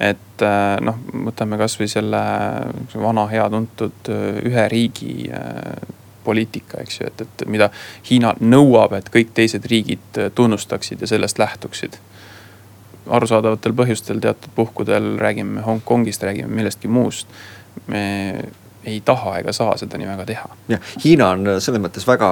et 0.00 0.42
äh, 0.42 0.80
noh, 0.82 0.98
võtame 1.28 1.58
kasvõi 1.60 1.86
selle 1.88 2.22
vana 2.94 3.28
hea 3.30 3.44
tuntud 3.50 4.10
äh, 4.10 4.40
ühe 4.50 4.68
riigi 4.68 5.30
poliitika, 6.24 6.80
eks 6.82 7.00
ju, 7.00 7.06
et, 7.06 7.20
et 7.20 7.46
mida 7.50 7.70
Hiina 8.10 8.34
nõuab, 8.40 8.96
et 8.98 9.12
kõik 9.12 9.32
teised 9.36 9.66
riigid 9.70 10.20
tunnustaksid 10.34 11.04
ja 11.04 11.10
sellest 11.10 11.38
lähtuksid 11.38 12.00
arusaadavatel 13.10 13.74
põhjustel 13.76 14.20
teatud 14.20 14.52
puhkudel 14.54 15.16
räägime 15.20 15.60
Hongkongist, 15.60 16.22
räägime 16.22 16.48
millestki 16.48 16.88
muust. 16.88 17.28
me 17.86 18.44
ei 18.84 19.00
taha 19.00 19.38
ega 19.38 19.52
saa 19.52 19.76
seda 19.76 19.98
nii 19.98 20.06
väga 20.06 20.26
teha. 20.28 20.48
jah, 20.68 20.92
Hiina 21.04 21.28
on 21.36 21.48
selles 21.58 21.82
mõttes 21.82 22.06
väga, 22.06 22.28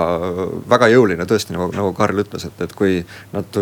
väga 0.70 0.88
jõuline 0.92 1.26
tõesti 1.28 1.56
nagu, 1.56 1.70
nagu 1.76 1.92
Karl 1.96 2.24
ütles, 2.24 2.44
et, 2.48 2.60
et 2.60 2.74
kui 2.76 3.00
nad 3.32 3.60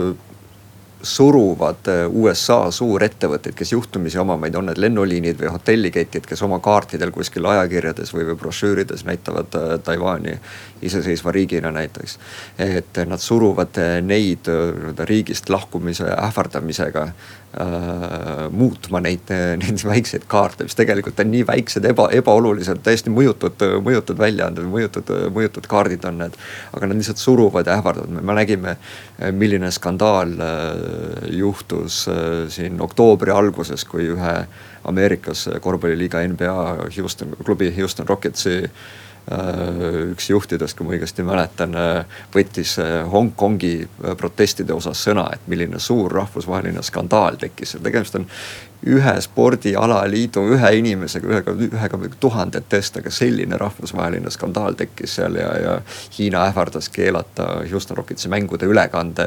suruvad 1.02 1.88
USA 2.08 2.70
suurettevõtteid, 2.70 3.54
kes 3.56 3.72
juhtumisi 3.72 4.18
omavad, 4.18 4.54
on 4.54 4.68
need 4.70 4.80
lennuliinid 4.80 5.38
või 5.40 5.52
hotelliketid, 5.54 6.26
kes 6.28 6.42
oma 6.46 6.60
kaartidel 6.60 7.12
kuskil 7.14 7.46
ajakirjades 7.48 8.12
või, 8.14 8.26
või 8.30 8.38
brošüürides 8.40 9.04
näitavad 9.08 9.56
äh, 9.56 9.76
Taiwan'i 9.84 10.36
iseseisva 10.82 11.32
riigina 11.32 11.70
näiteks. 11.72 12.18
et 12.58 12.96
nad 13.06 13.20
suruvad 13.20 13.76
neid 14.02 14.48
nii-öelda 14.48 15.04
riigist 15.04 15.48
lahkumise 15.50 16.04
ähvardamisega 16.04 17.02
äh, 17.02 17.14
muutma 18.54 19.00
neid, 19.02 19.30
neid 19.58 19.82
väikseid 19.82 20.26
kaarte, 20.30 20.64
mis 20.68 20.76
tegelikult 20.78 21.18
on 21.18 21.30
nii 21.32 21.42
väiksed, 21.48 21.84
eba, 21.90 22.06
ebaolulised, 22.14 22.78
täiesti 22.86 23.10
mõjutud, 23.10 23.64
mõjutud 23.82 24.20
väljaanded, 24.20 24.68
mõjutud, 24.70 25.10
mõjutud 25.34 25.66
kaardid 25.70 26.06
on 26.06 26.20
need. 26.22 26.36
aga 26.72 26.86
nad 26.86 27.00
lihtsalt 27.00 27.18
suruvad 27.18 27.66
ja 27.66 27.78
ähvardavad, 27.80 28.22
me 28.22 28.36
nägime, 28.38 28.76
milline 29.32 29.70
skandaal 29.74 30.32
äh, 30.38 31.28
juhtus 31.40 32.06
äh, 32.08 32.48
siin 32.48 32.80
oktoobri 32.80 33.34
alguses, 33.34 33.84
kui 33.84 34.06
ühe 34.14 34.34
Ameerikas 34.84 35.48
korvpalliliiga 35.60 36.22
NBA 36.28 36.88
Houston 36.96 37.34
klubi 37.44 37.68
Houston 37.76 38.08
Rocketsi 38.08 38.70
üks 40.10 40.30
juhtidest, 40.30 40.76
kui 40.76 40.86
ma 40.86 40.94
õigesti 40.96 41.24
mäletan, 41.26 41.76
võttis 42.34 42.76
Hongkongi 43.12 43.74
protestide 44.18 44.74
osas 44.74 45.02
sõna, 45.06 45.28
et 45.34 45.46
milline 45.50 45.78
suur 45.78 46.12
rahvusvaheline 46.12 46.82
skandaal 46.82 47.38
tekkis. 47.40 47.76
tegemist 47.82 48.18
on 48.18 48.26
ühe 48.86 49.14
spordialaliidu 49.20 50.42
ühe 50.54 50.70
inimesega, 50.78 51.28
ühega, 51.28 51.52
ühega 51.52 51.98
tuhandetest, 52.20 52.96
aga 53.02 53.10
selline 53.12 53.58
rahvusvaheline 53.60 54.30
skandaal 54.32 54.76
tekkis 54.78 55.18
seal 55.18 55.36
ja, 55.36 55.50
ja 55.60 55.74
Hiina 56.16 56.46
ähvardas 56.48 56.88
keelata 56.88 57.48
Houston 57.70 57.96
Rocketsi 57.96 58.28
mängude 58.32 58.66
ülekande, 58.66 59.26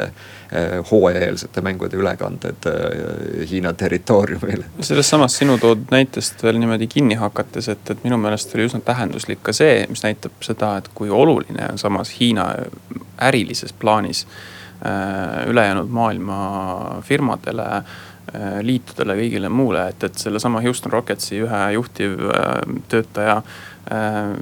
eh, 0.51 0.79
hooajaeelsete 0.91 1.61
mängude 1.61 1.97
ülekanded 2.01 2.65
eh, 2.69 3.49
Hiina 3.49 3.73
territooriumil. 3.73 4.63
sellest 4.79 5.13
samast 5.13 5.37
sinu 5.37 5.57
toodud 5.61 5.93
näitest 5.93 6.43
veel 6.43 6.57
niimoodi 6.57 6.87
kinni 6.87 7.19
hakates, 7.21 7.69
et, 7.69 7.89
et 7.89 8.03
minu 8.03 8.17
meelest 8.17 8.55
oli 8.55 8.65
üsna 8.69 8.81
tähenduslik 8.81 9.43
ka 9.45 9.53
see, 9.53 9.83
mis 9.89 10.01
näitab 10.05 10.41
seda, 10.41 10.77
et 10.81 10.89
kui 10.97 11.13
oluline 11.13 11.69
on 11.71 11.77
samas 11.77 12.15
Hiina 12.19 12.49
ärilises 13.21 13.73
plaanis 13.73 14.25
äh, 14.25 15.45
ülejäänud 15.47 15.93
maailma 15.93 16.41
firmadele 17.05 17.83
liitudele, 18.63 19.15
kõigile 19.19 19.49
muule, 19.51 19.87
et, 19.91 20.03
et 20.07 20.19
sellesama 20.19 20.61
Houston 20.63 20.91
Rocketsi 20.93 21.41
ühe 21.43 21.61
juhtivtöötaja 21.75 23.35
äh, 23.37 24.35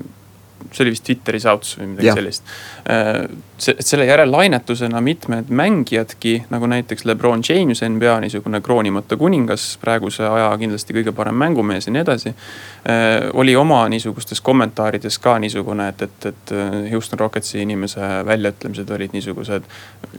see 0.71 0.83
oli 0.85 0.93
vist 0.93 1.05
Twitteri 1.07 1.39
sauts 1.39 1.77
või 1.79 1.91
midagi 1.93 2.07
ja. 2.07 2.13
sellist. 2.17 2.51
Äh, 2.89 3.25
selle 3.61 4.05
järel 4.05 4.31
lainetusena 4.31 5.01
mitmed 5.01 5.49
mängijadki 5.49 6.43
nagu 6.49 6.65
näiteks 6.65 7.05
Lebron 7.05 7.43
James, 7.49 7.81
NBA 7.81 8.19
niisugune 8.23 8.61
kroonimata 8.61 9.17
kuningas, 9.17 9.77
praeguse 9.81 10.25
aja 10.27 10.49
kindlasti 10.57 10.95
kõige 10.97 11.13
parem 11.13 11.37
mängumees 11.37 11.87
ja 11.87 11.93
nii 11.93 12.01
edasi. 12.01 12.33
Äh, 12.33 13.29
oli 13.33 13.55
oma 13.55 13.83
niisugustes 13.89 14.41
kommentaarides 14.41 15.19
ka 15.19 15.37
niisugune, 15.39 15.89
et, 15.93 16.01
et, 16.01 16.25
et 16.25 16.55
äh, 16.57 16.91
Houston 16.91 17.19
Rocketsi 17.19 17.61
inimese 17.61 18.01
väljaütlemised 18.25 18.89
olid 18.89 19.13
niisugused 19.13 19.69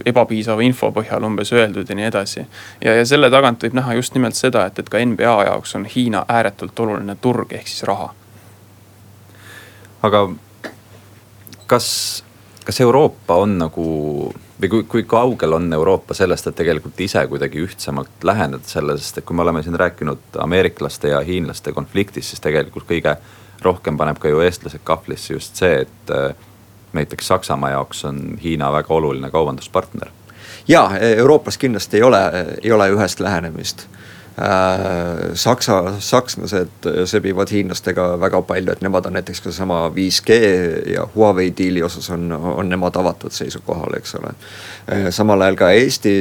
ebapiisava 0.06 0.62
info 0.62 0.92
põhjal 0.94 1.26
umbes 1.26 1.52
öeldud 1.52 1.88
ja 1.88 1.98
nii 1.98 2.08
edasi. 2.12 2.46
ja, 2.84 2.94
ja 3.00 3.06
selle 3.06 3.30
tagant 3.30 3.62
võib 3.62 3.78
näha 3.80 3.98
just 3.98 4.14
nimelt 4.14 4.38
seda, 4.38 4.66
et, 4.66 4.78
et 4.78 4.88
ka 4.88 5.02
NBA 5.04 5.38
jaoks 5.50 5.74
on 5.78 5.84
Hiina 5.84 6.24
ääretult 6.28 6.78
oluline 6.80 7.16
turg 7.20 7.52
ehk 7.52 7.68
siis 7.68 7.82
raha 7.88 8.12
aga 10.02 10.28
kas, 11.66 12.24
kas 12.64 12.80
Euroopa 12.80 13.36
on 13.42 13.58
nagu 13.58 13.84
või 14.62 14.68
kui, 14.68 14.84
kui 14.84 15.02
kaugel 15.08 15.56
on 15.56 15.72
Euroopa 15.72 16.14
sellest, 16.14 16.46
et 16.46 16.56
tegelikult 16.58 17.00
ise 17.00 17.24
kuidagi 17.26 17.62
ühtsemalt 17.64 18.26
läheneda 18.26 18.68
sellele, 18.68 18.98
sest 18.98 19.18
et 19.18 19.26
kui 19.26 19.36
me 19.36 19.42
oleme 19.42 19.62
siin 19.62 19.78
rääkinud 19.78 20.38
ameeriklaste 20.38 21.10
ja 21.14 21.20
hiinlaste 21.26 21.72
konfliktist, 21.72 22.30
siis 22.30 22.42
tegelikult 22.44 22.86
kõige 22.90 23.16
rohkem 23.62 23.98
paneb 23.98 24.18
ka 24.22 24.30
ju 24.30 24.42
eestlased 24.42 24.82
kahvlisse 24.84 25.34
just 25.34 25.58
see, 25.58 25.82
et 25.86 26.14
äh, 26.14 26.34
näiteks 26.92 27.26
Saksamaa 27.32 27.74
jaoks 27.74 28.04
on 28.04 28.22
Hiina 28.42 28.72
väga 28.72 28.94
oluline 28.94 29.30
kaubanduspartner. 29.30 30.10
ja 30.68 30.90
Euroopas 31.00 31.58
kindlasti 31.58 31.96
ei 31.96 32.02
ole, 32.02 32.22
ei 32.62 32.72
ole 32.72 32.90
ühest 32.90 33.20
lähenemist 33.20 33.86
Äh, 33.86 34.11
Saksa, 35.34 36.00
sakslased 36.00 36.86
sebivad 37.04 37.50
hiinlastega 37.52 38.06
väga 38.20 38.40
palju, 38.48 38.72
et 38.72 38.80
nemad 38.80 39.06
on 39.06 39.18
näiteks 39.18 39.42
ka 39.44 39.50
seesama 39.50 39.82
5G 39.92 40.38
ja 40.94 41.06
Huawei 41.14 41.52
diili 41.58 41.82
osas 41.82 42.10
on, 42.10 42.32
on 42.32 42.68
nemad 42.68 42.96
avatud 42.96 43.34
seisukohal, 43.34 43.98
eks 43.98 44.14
ole. 44.14 44.32
Äh, 44.88 45.10
samal 45.10 45.44
ajal 45.44 45.58
ka 45.60 45.70
Eesti 45.76 46.14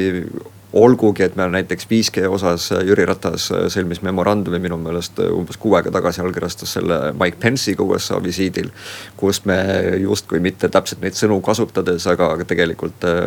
olgugi, 0.74 1.24
et 1.24 1.36
me 1.36 1.48
näiteks 1.52 1.88
5G 1.90 2.28
osas 2.32 2.70
Jüri 2.88 3.06
Ratas 3.06 3.50
sõlmis 3.74 4.00
memorandumi 4.06 4.60
minu 4.64 4.78
meelest 4.80 5.20
umbes 5.26 5.60
kuu 5.60 5.76
aega 5.76 5.92
tagasi 5.92 6.22
allkirjastas 6.24 6.76
selle 6.78 7.00
Mike 7.20 7.40
Pence'iga 7.42 7.84
USA 7.84 8.22
visiidil. 8.24 8.70
kus 9.18 9.44
me 9.46 9.58
justkui 10.00 10.40
mitte 10.40 10.70
täpselt 10.70 11.02
neid 11.02 11.18
sõnu 11.18 11.42
kasutades, 11.44 12.08
aga 12.08 12.32
tegelikult 12.48 13.04
äh, 13.04 13.18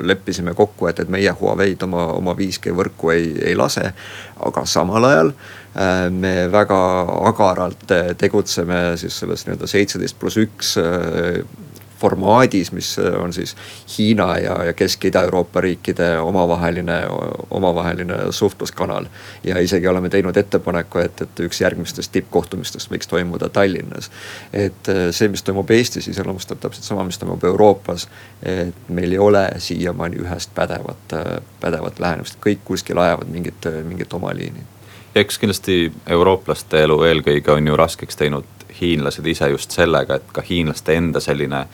leppisime 0.00 0.54
kokku, 0.54 0.88
et, 0.88 1.00
et 1.00 1.12
meie 1.12 1.32
Huawei'd 1.40 1.84
oma, 1.84 2.06
oma 2.16 2.36
5G 2.38 2.72
võrku 2.76 3.12
ei, 3.12 3.34
ei 3.52 3.56
lase. 3.56 3.92
aga 4.40 4.64
samal 4.66 5.04
ajal 5.04 5.34
äh, 5.76 6.08
me 6.10 6.48
väga 6.52 6.80
agaralt 7.28 7.92
tegutseme 8.18 8.96
siis 8.96 9.20
selles 9.20 9.44
nii-öelda 9.46 9.68
seitseteist 9.68 10.18
pluss 10.18 10.40
üks 10.40 10.76
äh, 10.80 11.44
formaadis, 12.02 12.72
mis 12.74 12.90
on 12.98 13.32
siis 13.32 13.54
Hiina 13.94 14.28
ja, 14.42 14.56
ja 14.68 14.72
Kesk- 14.72 15.06
Ida-Euroopa 15.08 15.60
riikide 15.60 16.08
omavaheline, 16.18 16.98
omavaheline 17.50 18.18
suhtluskanal. 18.30 19.06
ja 19.44 19.58
isegi 19.58 19.86
oleme 19.86 20.08
teinud 20.08 20.36
ettepaneku, 20.36 20.98
et, 20.98 21.22
et 21.22 21.44
üks 21.46 21.62
järgmistest 21.62 22.12
tippkohtumistest 22.12 22.90
võiks 22.90 23.10
toimuda 23.10 23.48
Tallinnas. 23.48 24.10
et 24.52 24.90
äh, 24.90 25.08
see, 25.10 25.30
mis 25.32 25.46
toimub 25.46 25.70
Eestis, 25.70 26.08
iseloomustab 26.10 26.60
täpselt 26.62 26.88
sama, 26.88 27.06
mis 27.06 27.18
toimub 27.22 27.44
Euroopas. 27.44 28.08
et 28.42 28.88
meil 28.88 29.12
ei 29.12 29.18
ole 29.18 29.46
siiamaani 29.58 30.22
ühest 30.26 30.54
pädevat, 30.54 31.18
äh, 31.18 31.40
pädevat 31.60 32.00
lähenemist, 32.02 32.38
kõik 32.46 32.64
kuskil 32.64 32.98
ajavad 32.98 33.30
mingit, 33.30 33.70
mingit 33.88 34.12
oma 34.18 34.34
liini 34.34 34.66
eks 35.14 35.38
kindlasti 35.38 35.92
eurooplaste 36.06 36.82
elu 36.86 36.98
eelkõige 37.04 37.52
on 37.52 37.66
ju 37.66 37.76
raskeks 37.76 38.16
teinud 38.16 38.44
hiinlased 38.80 39.26
ise 39.26 39.48
just 39.52 39.70
sellega, 39.70 40.16
et 40.16 40.32
ka 40.32 40.44
hiinlaste 40.48 40.96
enda 40.96 41.20
selline 41.20 41.66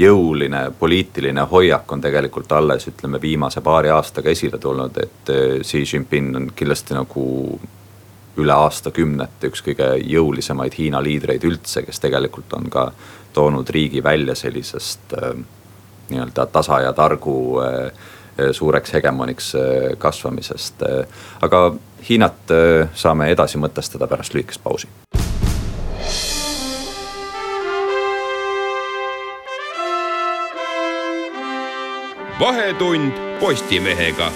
jõuline 0.00 0.70
poliitiline 0.78 1.44
hoiak 1.50 1.92
on 1.92 2.00
tegelikult 2.00 2.52
alles 2.52 2.86
ütleme 2.88 3.20
viimase 3.20 3.60
paari 3.60 3.90
aastaga 3.90 4.30
esile 4.30 4.58
tulnud, 4.58 4.96
et 5.02 5.32
eh, 5.34 5.60
Xi 5.64 5.84
Jinping 5.84 6.36
on 6.36 6.50
kindlasti 6.56 6.96
nagu 6.96 7.24
üle 8.40 8.54
aastakümnete 8.54 9.50
üks 9.50 9.64
kõige 9.66 9.88
jõulisemaid 10.06 10.76
Hiina 10.78 11.02
liidreid 11.02 11.44
üldse, 11.44 11.82
kes 11.82 12.00
tegelikult 12.00 12.52
on 12.56 12.70
ka 12.70 12.90
toonud 13.32 13.68
riigi 13.70 14.02
välja 14.04 14.34
sellisest 14.34 15.16
äh, 15.18 15.34
nii-öelda 16.10 16.46
tasa 16.52 16.80
ja 16.86 16.92
targu 16.96 17.34
äh, 17.62 18.08
suureks 18.52 18.92
hegemoniks 18.92 19.54
äh, 19.54 19.62
kasvamisest. 19.98 20.82
aga 21.40 21.74
Hiinat 22.08 22.52
saame 22.96 23.28
edasi 23.28 23.58
mõtestada 23.60 24.06
pärast 24.08 24.34
lühikest 24.34 24.62
pausi 24.64 24.88
vahetund 32.40 33.12
Postimehega. 33.40 34.30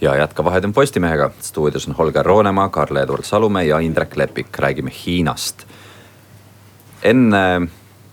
ja 0.00 0.16
jätka 0.16 0.44
Vahetund 0.44 0.74
Postimehega, 0.74 1.30
stuudios 1.40 1.88
on 1.88 1.94
Holger 1.94 2.26
Roonemaa, 2.26 2.68
Karl-Edward 2.68 3.22
Salumäe 3.22 3.64
ja 3.64 3.78
Indrek 3.78 4.16
Lepik, 4.16 4.58
räägime 4.58 4.90
Hiinast. 5.06 5.66
enne, 7.02 7.68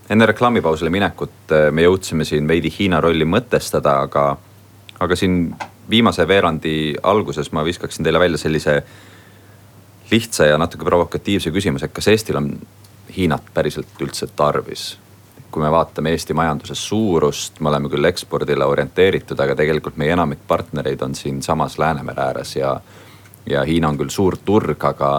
enne 0.09 0.25
reklaamipausile 0.25 0.91
minekut 0.93 1.51
eh, 1.51 1.69
me 1.71 1.83
jõudsime 1.87 2.25
siin 2.27 2.47
veidi 2.47 2.71
Hiina 2.79 3.01
rolli 3.03 3.25
mõtestada, 3.27 3.99
aga, 4.07 4.29
aga 4.99 5.15
siin 5.19 5.51
viimase 5.89 6.27
veerandi 6.27 6.95
alguses 7.03 7.51
ma 7.51 7.63
viskaksin 7.65 8.07
teile 8.07 8.19
välja 8.19 8.37
sellise 8.37 8.81
lihtsa 10.11 10.45
ja 10.45 10.57
natuke 10.57 10.85
provokatiivse 10.85 11.51
küsimuse, 11.51 11.87
et 11.87 11.95
kas 11.95 12.07
Eestil 12.07 12.39
on 12.39 12.53
Hiinat 13.17 13.51
päriselt 13.53 14.01
üldse 14.03 14.27
tarvis. 14.35 14.97
kui 15.51 15.63
me 15.63 15.69
vaatame 15.71 16.11
Eesti 16.11 16.33
majanduse 16.35 16.75
suurust, 16.75 17.61
me 17.63 17.69
oleme 17.69 17.89
küll 17.89 18.05
ekspordile 18.05 18.65
orienteeritud, 18.67 19.39
aga 19.39 19.55
tegelikult 19.55 19.95
meie 19.97 20.11
enamik 20.11 20.41
partnereid 20.47 21.01
on 21.01 21.15
siinsamas 21.15 21.77
Läänemere 21.79 22.21
ääres 22.21 22.55
ja, 22.55 22.73
ja 23.45 23.63
Hiina 23.63 23.89
on 23.89 23.97
küll 23.97 24.11
suur 24.11 24.37
turg, 24.45 24.83
aga, 24.83 25.11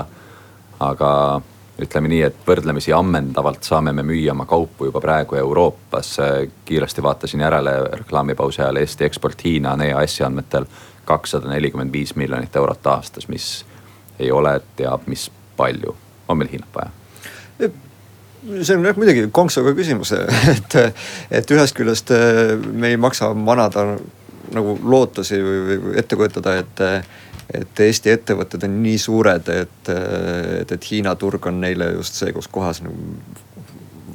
aga 0.80 1.40
ütleme 1.82 2.10
nii, 2.10 2.22
et 2.26 2.38
võrdlemisi 2.46 2.92
ammendavalt 2.94 3.66
saame 3.66 3.92
me 3.94 4.02
müüa 4.02 4.32
oma 4.34 4.46
kaupu 4.46 4.88
juba 4.88 5.00
praegu 5.00 5.38
Euroopas. 5.38 6.16
kiiresti 6.64 7.02
vaatasin 7.02 7.40
järele 7.40 7.74
reklaamipausi 7.92 8.62
ajal 8.62 8.76
Eesti 8.82 9.04
eksport 9.04 9.44
Hiina 9.44 9.72
on 9.72 9.82
EAS-i 9.82 10.24
andmetel 10.24 10.66
kakssada 11.04 11.48
nelikümmend 11.48 11.92
viis 11.92 12.16
miljonit 12.16 12.56
eurot 12.56 12.86
aastas, 12.86 13.28
mis 13.28 13.64
ei 14.18 14.30
ole 14.30 14.60
teab 14.76 15.06
mis 15.06 15.30
palju. 15.56 15.96
on 16.28 16.38
meil 16.38 16.50
Hiinat 16.52 16.74
vaja? 16.74 16.90
see 18.62 18.76
on 18.76 18.84
jah 18.86 18.96
muidugi 18.96 19.28
konksuga 19.32 19.72
küsimus, 19.74 20.12
et, 20.54 20.76
et 21.30 21.50
ühest 21.50 21.76
küljest 21.76 22.12
eh, 22.14 22.54
me 22.56 22.92
ei 22.94 22.96
maksa 22.96 23.32
manada 23.34 23.96
nagu 24.54 24.78
lootusi 24.82 25.40
või, 25.42 25.78
või 25.82 25.96
ette 26.00 26.16
kujutada, 26.16 26.54
et, 26.62 26.84
et 27.54 27.80
Eesti 27.80 28.12
ettevõtted 28.12 28.64
on 28.68 28.80
nii 28.82 28.98
suured, 29.00 29.48
et, 29.48 29.92
et, 29.92 30.72
et 30.72 30.90
Hiina 30.90 31.14
turg 31.16 31.46
on 31.48 31.60
neile 31.62 31.92
just 31.96 32.18
see, 32.20 32.32
kus 32.36 32.50
kohas 32.52 32.82
nagu 32.84 32.96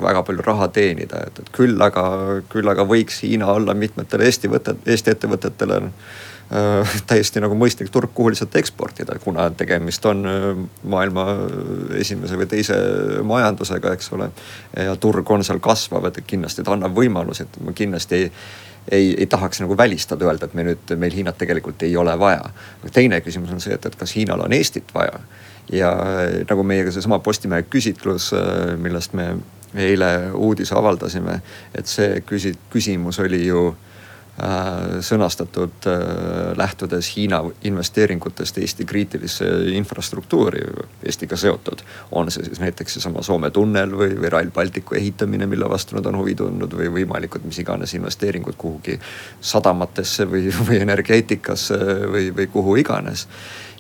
väga 0.04 0.24
palju 0.28 0.43
raha 0.46 0.67
teenida, 0.74 1.24
et, 1.28 1.39
et 1.39 1.50
küll 1.56 1.82
aga, 1.82 2.04
küll 2.52 2.69
aga 2.69 2.86
võiks 2.89 3.24
Hiina 3.24 3.50
olla 3.54 3.74
mitmetele 3.78 4.30
Eesti 4.30 4.52
võtet, 4.52 4.86
Eesti 4.89 5.13
ettevõtetele 5.15 5.82
Äh, 6.54 6.89
täiesti 7.10 7.41
nagu 7.41 7.56
mõistlik 7.58 7.89
turg, 7.89 8.12
kuhu 8.13 8.30
lihtsalt 8.34 8.56
eksportida, 8.60 9.15
kuna 9.24 9.48
tegemist 9.58 10.04
on 10.06 10.26
äh, 10.28 10.43
maailma 10.91 11.24
esimese 11.98 12.38
või 12.38 12.50
teise 12.52 12.76
majandusega, 13.26 13.93
eks 13.96 14.12
ole. 14.13 14.28
ja 14.78 14.93
turg 15.00 15.32
on 15.32 15.46
seal 15.48 15.62
kasvav, 15.63 16.10
et 16.10 16.19
kindlasti 16.28 16.65
ta 16.65 16.76
annab 16.76 16.93
võimalusi, 17.00 17.48
et 17.48 17.58
ma 17.63 17.74
kindlasti 17.74 18.19
ei 18.19 18.28
ei, 18.91 19.15
ei 19.17 19.26
tahaks 19.26 19.62
nagu 19.63 19.78
välistada, 19.78 20.26
öelda, 20.26 20.46
et 20.46 20.54
me 20.54 20.67
nüüd, 20.67 20.93
meil 21.00 21.15
Hiinat 21.15 21.38
tegelikult 21.38 21.84
ei 21.84 21.98
ole 21.98 22.13
vaja. 22.19 22.50
teine 22.93 23.22
küsimus 23.22 23.52
on 23.52 23.62
see, 23.63 23.74
et, 23.74 23.86
et 23.86 23.96
kas 23.96 24.15
Hiinal 24.15 24.43
on 24.46 24.54
Eestit 24.54 24.93
vaja 24.93 25.19
ja 25.72 25.91
nagu 26.50 26.63
meiega 26.63 26.91
seesama 26.91 27.19
Postimehe 27.24 27.63
küsitlus, 27.69 28.32
millest 28.78 29.13
me 29.13 29.30
eile 29.76 30.32
uudise 30.36 30.76
avaldasime, 30.76 31.39
et 31.76 31.89
see 31.89 32.22
küsi-, 32.28 32.58
küsimus 32.74 33.19
oli 33.24 33.46
ju 33.48 33.72
sõnastatud 35.00 35.86
äh, 35.86 36.58
lähtudes 36.58 37.12
Hiina 37.15 37.43
investeeringutest 37.63 38.58
Eesti 38.58 38.86
kriitilisse 38.86 39.46
infrastruktuuri, 39.78 40.62
Eestiga 41.06 41.38
seotud. 41.38 41.84
on 42.12 42.32
see 42.32 42.46
siis 42.46 42.60
näiteks 42.60 42.93
seesama 42.93 43.22
Soome 43.22 43.52
tunnel 43.54 43.93
või, 43.93 44.15
või 44.17 44.32
Rail 44.34 44.50
Balticu 44.52 44.96
ehitamine, 44.98 45.46
mille 45.46 45.69
vastu 45.69 45.96
nad 45.96 46.06
on 46.10 46.17
huvi 46.17 46.36
tundnud 46.36 46.74
või 46.74 46.89
võimalikud 46.96 47.46
mis 47.46 47.60
iganes 47.62 47.93
investeeringud 47.93 48.58
kuhugi 48.58 48.98
sadamatesse 49.41 50.26
või, 50.26 50.50
või 50.69 50.82
energeetikasse 50.82 51.78
või, 52.10 52.32
või 52.34 52.48
kuhu 52.48 52.76
iganes 52.82 53.28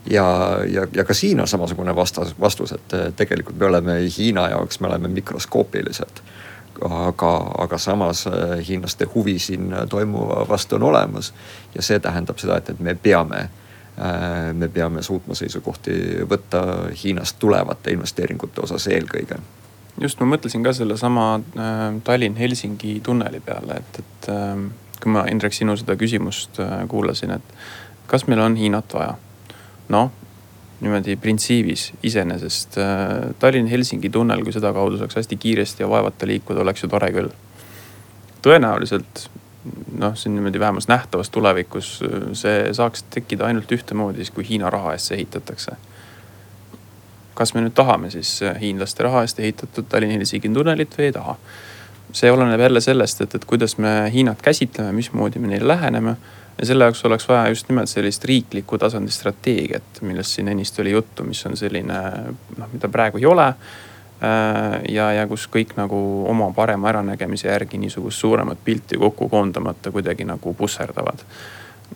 ja, 0.09 0.59
ja, 0.69 0.87
ja 0.93 1.03
ka 1.03 1.13
siin 1.13 1.41
on 1.41 1.47
samasugune 1.47 1.95
vastas, 1.95 2.35
vastus, 2.39 2.71
et 2.71 2.95
tegelikult 3.15 3.57
me 3.57 3.65
oleme 3.65 3.99
Hiina 4.17 4.49
jaoks, 4.49 4.79
me 4.79 4.87
oleme 4.87 5.07
mikroskoopilised. 5.07 6.21
Aga, 6.81 7.31
aga 7.57 7.77
samas 7.77 8.27
äh, 8.27 8.33
hiinlaste 8.67 9.05
huvi 9.15 9.39
siin 9.39 9.73
toimuva 9.89 10.45
vastu 10.49 10.75
on 10.75 10.83
olemas 10.83 11.33
ja 11.75 11.81
see 11.81 11.99
tähendab 11.99 12.39
seda, 12.41 12.57
et, 12.57 12.69
et 12.69 12.79
me 12.79 12.95
peame 12.95 13.39
äh, 13.39 14.53
me 14.53 14.67
peame 14.67 15.03
suutma 15.03 15.35
seisukohti 15.35 16.25
võtta 16.29 16.63
Hiinast 17.03 17.39
tulevate 17.39 17.91
investeeringute 17.91 18.61
osas 18.61 18.87
eelkõige. 18.87 19.37
just, 20.01 20.19
ma 20.19 20.29
mõtlesin 20.35 20.63
ka 20.63 20.73
sellesama 20.73 21.27
äh, 21.35 21.83
Tallinn-Helsingi 22.03 22.99
tunneli 23.03 23.39
peale, 23.39 23.81
et, 23.83 23.99
et 23.99 24.31
kui 25.03 25.11
ma 25.11 25.27
Indrek 25.31 25.53
sinu 25.53 25.75
seda 25.77 25.95
küsimust 25.99 26.59
kuulasin, 26.87 27.37
et 27.37 27.55
kas 28.07 28.27
meil 28.27 28.39
on 28.39 28.55
Hiinat 28.55 28.93
vaja 28.93 29.17
noh, 29.89 30.11
niimoodi 30.83 31.15
printsiibis 31.15 31.91
iseenesest 32.03 32.77
äh, 32.77 33.31
Tallinn-Helsingi 33.39 34.09
tunnel, 34.11 34.43
kui 34.43 34.53
sedakaudu 34.53 34.99
saaks 34.99 35.15
hästi 35.21 35.37
kiiresti 35.39 35.83
ja 35.83 35.89
vaevata 35.89 36.27
liikuda, 36.27 36.61
oleks 36.61 36.83
ju 36.83 36.89
tore 36.91 37.09
küll. 37.15 37.31
tõenäoliselt 38.43 39.27
noh, 39.97 40.15
siin 40.19 40.35
niimoodi 40.35 40.59
vähemalt 40.59 40.87
nähtavas 40.87 41.29
tulevikus 41.29 41.95
äh, 42.03 42.27
see 42.37 42.73
saaks 42.73 43.05
tekkida 43.15 43.47
ainult 43.47 43.71
ühtemoodi 43.71 44.23
siis, 44.23 44.31
kui 44.35 44.47
Hiina 44.49 44.69
raha 44.69 44.93
eest 44.93 45.11
see 45.11 45.17
ehitatakse. 45.21 45.77
kas 47.33 47.53
me 47.53 47.63
nüüd 47.63 47.73
tahame 47.73 48.11
siis 48.11 48.41
äh, 48.43 48.59
hiinlaste 48.61 49.03
raha 49.03 49.23
eest 49.23 49.39
ehitatud 49.39 49.87
Tallinna-Helsingi 49.89 50.51
tunnelit 50.53 50.97
või 50.97 51.09
ei 51.09 51.15
taha? 51.15 51.37
see 52.13 52.31
oleneb 52.31 52.61
jälle 52.61 52.81
sellest, 52.81 53.21
et, 53.21 53.35
et 53.35 53.45
kuidas 53.45 53.77
me 53.77 54.11
Hiinat 54.13 54.41
käsitleme, 54.41 54.91
mismoodi 54.91 55.39
me 55.39 55.47
neile 55.47 55.67
läheneme 55.67 56.17
ja 56.57 56.65
selle 56.65 56.83
jaoks 56.83 57.05
oleks 57.05 57.27
vaja 57.29 57.47
just 57.49 57.69
nimelt 57.69 57.89
sellist 57.89 58.25
riikliku 58.25 58.77
tasandi 58.77 59.11
strateegiat, 59.11 60.01
millest 60.01 60.37
siin 60.37 60.47
ennist 60.47 60.79
oli 60.79 60.91
juttu, 60.91 61.23
mis 61.23 61.45
on 61.45 61.57
selline 61.57 61.99
noh, 62.57 62.69
mida 62.73 62.89
praegu 62.89 63.21
ei 63.21 63.25
ole. 63.25 63.47
Äh, 64.23 64.79
ja, 64.93 65.09
ja 65.11 65.27
kus 65.27 65.47
kõik 65.51 65.75
nagu 65.75 65.97
oma 66.29 66.51
parema 66.55 66.91
äranägemise 66.93 67.49
järgi 67.49 67.77
niisugust 67.81 68.21
suuremat 68.23 68.61
pilti 68.63 68.97
kokku 68.97 69.27
koondamata 69.29 69.91
kuidagi 69.91 70.27
nagu 70.29 70.53
pusserdavad. 70.53 71.25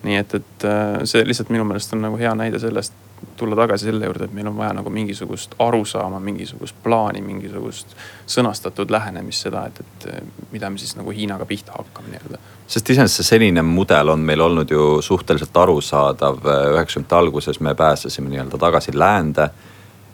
nii 0.02 0.16
et, 0.16 0.34
et 0.34 0.64
äh, 0.64 0.98
see 1.08 1.24
lihtsalt 1.26 1.48
minu 1.50 1.64
meelest 1.64 1.92
on 1.96 2.04
nagu 2.04 2.18
hea 2.20 2.34
näide 2.38 2.58
sellest, 2.58 2.92
tulla 3.36 3.56
tagasi 3.56 3.84
selle 3.84 4.06
juurde, 4.06 4.24
et 4.24 4.32
meil 4.32 4.46
on 4.50 4.56
vaja 4.56 4.72
nagu 4.76 4.90
mingisugust 4.90 5.54
arusaama, 5.58 6.20
mingisugust 6.20 6.76
plaani, 6.82 7.22
mingisugust 7.22 7.94
sõnastatud 8.26 8.90
lähenemist 8.90 9.46
seda, 9.46 9.66
et, 9.66 9.80
et 9.80 10.52
mida 10.52 10.70
me 10.70 10.78
siis 10.78 10.96
nagu 10.98 11.14
Hiinaga 11.14 11.46
pihta 11.46 11.76
hakkame 11.78 12.12
nii-öelda. 12.14 12.38
sest 12.66 12.90
iseenesest 12.90 13.22
see 13.22 13.30
senine 13.36 13.62
mudel 13.62 14.12
on 14.14 14.20
meil 14.20 14.40
olnud 14.40 14.70
ju 14.70 15.02
suhteliselt 15.02 15.56
arusaadav, 15.56 16.38
üheksakümnendate 16.74 17.16
alguses 17.16 17.60
me 17.60 17.74
pääsesime 17.74 18.30
nii-öelda 18.34 18.58
tagasi 18.58 18.98
läände. 18.98 19.50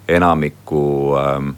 enamiku 0.09 1.17
ähm, 1.17 1.51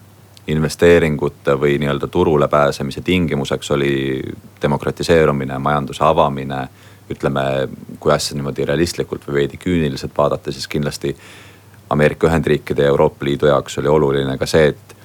investeeringute 0.47 1.57
või 1.61 1.79
nii-öelda 1.83 2.07
turule 2.07 2.49
pääsemise 2.49 3.01
tingimuseks 3.03 3.71
oli 3.71 4.23
demokratiseerumine, 4.63 5.59
majanduse 5.59 6.05
avamine 6.05 6.69
ütleme, 7.11 7.69
kui 8.01 8.13
asja 8.13 8.37
niimoodi 8.37 8.65
realistlikult 8.67 9.27
või 9.29 9.43
veidi 9.43 9.61
küüniliselt 9.63 10.17
vaadata, 10.17 10.53
siis 10.53 10.69
kindlasti 10.69 11.15
Ameerika 11.91 12.27
Ühendriikide 12.27 12.83
ja 12.83 12.95
Euroopa 12.95 13.25
Liidu 13.25 13.47
jaoks 13.47 13.79
oli 13.79 13.89
oluline 13.89 14.39
ka 14.39 14.47
see, 14.47 14.73
et 14.73 14.97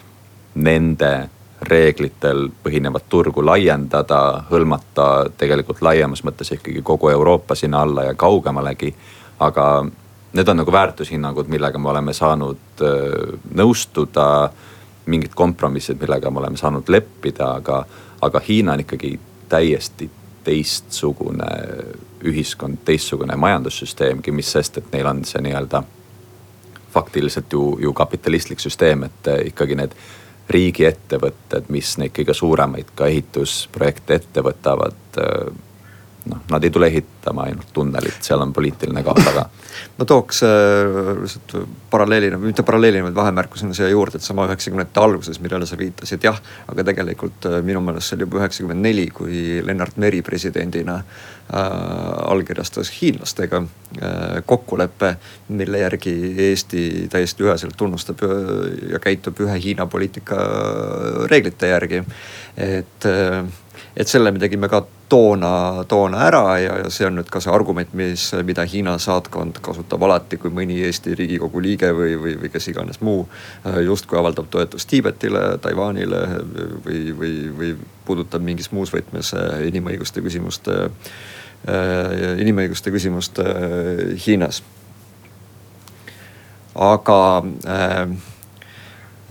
nende 0.55 1.29
reeglitel 1.61 2.47
põhinevat 2.63 3.05
turgu 3.09 3.43
laiendada, 3.45 4.43
hõlmata 4.49 5.07
tegelikult 5.37 5.83
laiemas 5.85 6.23
mõttes 6.25 6.49
ikkagi 6.55 6.81
kogu 6.81 7.11
Euroopa 7.13 7.55
sinna 7.55 7.83
alla 7.85 8.09
ja 8.09 8.13
kaugemalegi. 8.13 8.95
aga 9.39 9.85
need 10.33 10.47
on 10.47 10.57
nagu 10.57 10.71
väärtushinnangud, 10.71 11.47
millega 11.47 11.79
me 11.79 11.89
oleme 11.89 12.13
saanud 12.13 12.81
äh, 12.81 13.37
nõustuda, 13.55 14.49
mingid 15.05 15.33
kompromissid, 15.35 15.99
millega 16.01 16.31
me 16.31 16.39
oleme 16.39 16.57
saanud 16.57 16.89
leppida, 16.89 17.55
aga, 17.55 17.85
aga 18.21 18.41
Hiina 18.47 18.73
on 18.73 18.79
ikkagi 18.79 19.19
täiesti 19.49 20.09
teistsugune 20.43 21.49
ühiskond, 22.27 22.82
teistsugune 22.86 23.36
majandussüsteemgi, 23.36 24.32
mis 24.32 24.51
sest, 24.51 24.77
et 24.77 24.93
neil 24.93 25.10
on 25.10 25.23
see 25.25 25.41
nii-öelda 25.45 25.84
faktiliselt 26.91 27.54
ju, 27.54 27.77
ju 27.82 27.93
kapitalistlik 27.93 28.60
süsteem, 28.60 29.06
et 29.08 29.30
ikkagi 29.45 29.77
need 29.80 29.95
riigiettevõtted, 30.51 31.69
mis 31.71 31.95
neid 32.01 32.12
kõige 32.15 32.36
suuremaid 32.36 32.91
ka 32.95 33.08
ehitusprojekte 33.08 34.17
ette 34.19 34.43
võtavad 34.43 35.19
noh, 36.29 36.41
nad 36.51 36.63
ei 36.63 36.69
tule 36.69 36.88
ehitama 36.91 37.47
ainult 37.47 37.71
tunnelit, 37.73 38.19
seal 38.21 38.41
on 38.43 38.53
poliitiline 38.53 39.03
kaal 39.05 39.17
taga. 39.25 39.47
ma 39.97 40.05
tooks 40.05 40.43
äh, 40.45 40.51
lihtsalt 41.21 41.55
äh, 41.57 41.67
paralleelina, 41.89 42.38
mitte 42.41 42.65
paralleelina, 42.67 43.07
vaid 43.07 43.17
vahemärkusena 43.17 43.73
siia 43.77 43.89
juurde, 43.89 44.19
et 44.19 44.25
sama 44.25 44.45
üheksakümnendate 44.49 45.01
alguses, 45.01 45.41
millele 45.41 45.65
sa 45.65 45.79
viitasid, 45.79 46.23
jah. 46.27 46.38
aga 46.71 46.86
tegelikult 46.91 47.49
äh, 47.49 47.60
minu 47.65 47.81
meelest 47.86 48.12
see 48.12 48.19
oli 48.19 48.27
juba 48.27 48.41
üheksakümmend 48.43 48.86
neli, 48.86 49.07
kui 49.15 49.62
Lennart 49.65 49.97
Meri 50.01 50.21
presidendina 50.25 50.99
äh, 50.99 51.57
allkirjastas 52.36 52.93
hiinlastega 52.99 53.63
äh, 53.63 54.38
kokkuleppe, 54.45 55.15
mille 55.49 55.81
järgi 55.81 56.15
Eesti 56.51 56.86
täiesti 57.12 57.49
üheselt 57.49 57.77
tunnustab 57.77 58.21
ja 58.91 59.01
käitub 59.01 59.41
ühe 59.41 59.57
Hiina 59.63 59.89
poliitika 59.89 60.38
reeglite 61.31 61.73
järgi. 61.73 62.05
et 62.57 63.10
äh, 63.10 63.43
et 63.95 64.07
selle 64.07 64.31
me 64.31 64.39
tegime 64.39 64.69
ka 64.71 64.86
toona, 65.12 65.84
toona 65.88 66.21
ära 66.24 66.43
ja, 66.62 66.78
ja 66.84 66.89
see 66.93 67.04
on 67.08 67.17
nüüd 67.19 67.28
ka 67.32 67.41
see 67.43 67.52
argument, 67.52 67.91
mis, 68.00 68.30
mida 68.47 68.63
Hiina 68.67 68.93
saatkond 69.02 69.60
kasutab 69.63 70.06
alati, 70.08 70.39
kui 70.39 70.54
mõni 70.56 70.78
Eesti 70.88 71.15
riigikogu 71.19 71.60
liige 71.63 71.89
või, 71.97 72.15
või, 72.21 72.38
või 72.39 72.52
kes 72.54 72.69
iganes 72.71 73.02
muu 73.04 73.26
äh, 73.26 73.82
justkui 73.84 74.19
avaldab 74.21 74.47
toetust 74.54 74.88
Tiibetile, 74.91 75.58
Taiwanile 75.63 76.21
või, 76.86 77.02
või, 77.17 77.34
või 77.58 77.74
puudutab 78.08 78.43
mingis 78.45 78.71
muus 78.71 78.93
võtmes 78.95 79.34
äh, 79.36 79.65
inimõiguste 79.67 80.24
küsimust, 80.24 80.71
äh, 80.71 81.15
inimõiguste 82.45 82.95
küsimust 82.95 83.43
Hiinas. 84.26 84.63
aga 86.76 87.43
äh, 87.67 88.31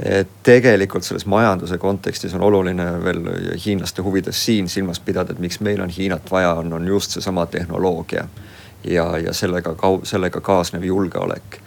et 0.04 0.28
tegelikult 0.42 1.04
selles 1.04 1.26
majanduse 1.26 1.78
kontekstis 1.78 2.34
on 2.34 2.44
oluline 2.46 2.86
veel 3.04 3.26
hiinlaste 3.64 4.02
huvides 4.02 4.44
siin 4.44 4.68
silmas 4.68 5.00
pidada, 5.00 5.32
et 5.32 5.42
miks 5.42 5.60
meil 5.60 5.82
on 5.82 5.90
Hiinat 5.90 6.30
vaja, 6.30 6.54
on, 6.62 6.72
on 6.72 6.88
just 6.88 7.10
seesama 7.10 7.46
tehnoloogia. 7.46 8.28
ja, 8.84 9.18
ja 9.18 9.32
sellega, 9.32 9.74
sellega 10.02 10.40
kaasnev 10.40 10.84
julgeolek. 10.84 11.60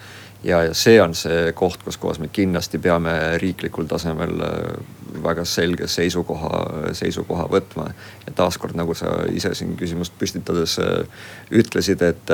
ja, 0.43 0.63
ja 0.63 0.73
see 0.73 1.01
on 1.01 1.15
see 1.15 1.53
koht, 1.53 1.83
kus 1.83 1.97
kohas 1.97 2.19
me 2.19 2.27
kindlasti 2.27 2.79
peame 2.79 3.37
riiklikul 3.37 3.85
tasemel 3.85 4.41
äh, 4.41 5.23
väga 5.23 5.45
selge 5.45 5.87
seisukoha, 5.87 6.65
seisukoha 6.91 7.47
võtma. 7.51 7.89
ja 8.25 8.33
taaskord, 8.35 8.75
nagu 8.75 8.93
sa 8.93 9.19
ise 9.29 9.53
siin 9.53 9.77
küsimust 9.77 10.13
püstitades 10.19 10.79
äh, 10.79 11.05
ütlesid, 11.51 12.01
et, 12.01 12.29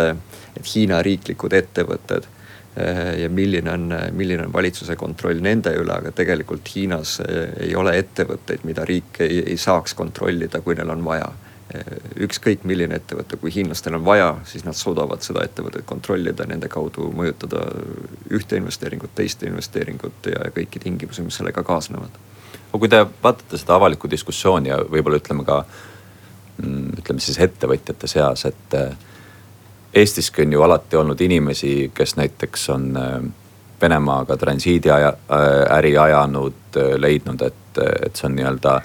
et 0.55 0.75
Hiina 0.75 1.01
riiklikud 1.01 1.53
ettevõtted 1.53 2.27
Äh, 2.27 2.38
ja 3.17 3.29
milline 3.29 3.71
on, 3.71 3.93
milline 4.11 4.45
on 4.45 4.53
valitsuse 4.53 4.95
kontroll 4.95 5.41
nende 5.43 5.73
üle, 5.77 5.93
aga 5.93 6.11
tegelikult 6.15 6.69
Hiinas 6.75 7.17
äh, 7.23 7.51
ei 7.67 7.75
ole 7.75 7.97
ettevõtteid, 7.99 8.65
mida 8.67 8.85
riik 8.87 9.21
ei, 9.25 9.43
ei 9.53 9.57
saaks 9.57 9.95
kontrollida, 9.97 10.61
kui 10.65 10.77
neil 10.77 10.91
on 10.93 11.03
vaja. 11.05 11.29
Äh, 11.75 11.91
ükskõik 12.25 12.63
milline 12.69 12.97
ettevõte, 12.97 13.37
kui 13.41 13.51
hiinlastel 13.53 13.97
on 13.99 14.05
vaja, 14.05 14.31
siis 14.49 14.65
nad 14.65 14.77
suudavad 14.77 15.25
seda 15.25 15.43
ettevõtet 15.45 15.85
kontrollida, 15.89 16.47
nende 16.49 16.69
kaudu 16.71 17.11
mõjutada 17.15 17.65
ühte 18.33 18.57
investeeringut, 18.57 19.13
teist 19.17 19.43
investeeringut 19.45 20.31
ja 20.33 20.49
kõiki 20.55 20.81
tingimusi, 20.85 21.25
mis 21.25 21.37
sellega 21.41 21.63
kaasnevad. 21.63 22.17
aga 22.69 22.79
kui 22.79 22.89
te 22.89 23.03
vaatate 23.23 23.57
seda 23.57 23.75
avalikku 23.75 24.09
diskussiooni 24.09 24.69
ja 24.69 24.81
võib-olla 24.81 25.21
ütleme 25.21 25.45
ka 25.45 25.63
mm, 26.57 26.99
ütleme 27.01 27.19
siis 27.19 27.39
ettevõtjate 27.41 28.07
seas, 28.07 28.45
et 28.45 28.75
Eestiski 29.93 30.41
on 30.41 30.53
ju 30.53 30.61
alati 30.61 30.97
olnud 30.97 31.21
inimesi, 31.21 31.91
kes 31.93 32.15
näiteks 32.15 32.69
on 32.69 32.97
äh, 32.97 33.21
Venemaaga 33.81 34.37
transiidi 34.37 34.91
aja, 34.91 35.07
äh, 35.07 35.77
äri 35.77 35.97
ajanud, 35.97 36.53
äh, 36.77 36.93
leidnud, 36.97 37.41
et, 37.41 37.81
et 38.05 38.15
see 38.15 38.27
on 38.29 38.35
nii-öelda 38.37 38.79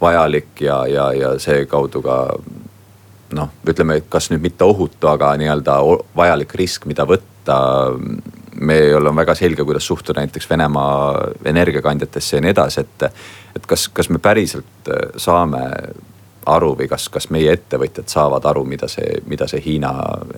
vajalik 0.00 0.60
ja, 0.60 0.82
ja, 0.86 1.12
ja 1.16 1.30
seekaudu 1.40 2.02
ka 2.04 2.16
noh, 3.36 3.54
ütleme, 3.68 3.96
et 3.96 4.10
kas 4.12 4.28
nüüd 4.30 4.44
mitte 4.44 4.64
ohutu, 4.64 5.08
aga 5.08 5.32
nii-öelda 5.40 5.78
vajalik 6.16 6.54
risk, 6.54 6.84
mida 6.86 7.06
võtta. 7.08 7.56
meil 8.60 9.06
on 9.06 9.16
väga 9.16 9.34
selge, 9.34 9.64
kuidas 9.64 9.86
suhtuda 9.86 10.20
näiteks 10.20 10.50
Venemaa 10.50 11.28
energiakandjatesse 11.44 12.36
ja 12.36 12.40
nii 12.42 12.50
edasi, 12.50 12.80
et, 12.80 13.02
et 13.56 13.66
kas, 13.66 13.88
kas 13.88 14.08
me 14.08 14.18
päriselt 14.18 14.90
saame 15.16 15.60
aru 16.46 16.72
või 16.78 16.88
kas, 16.90 17.08
kas 17.12 17.30
meie 17.34 17.52
ettevõtjad 17.56 18.08
saavad 18.10 18.44
aru, 18.50 18.64
mida 18.64 18.88
see, 18.88 19.20
mida 19.26 19.48
see 19.50 19.62
Hiina 19.64 19.92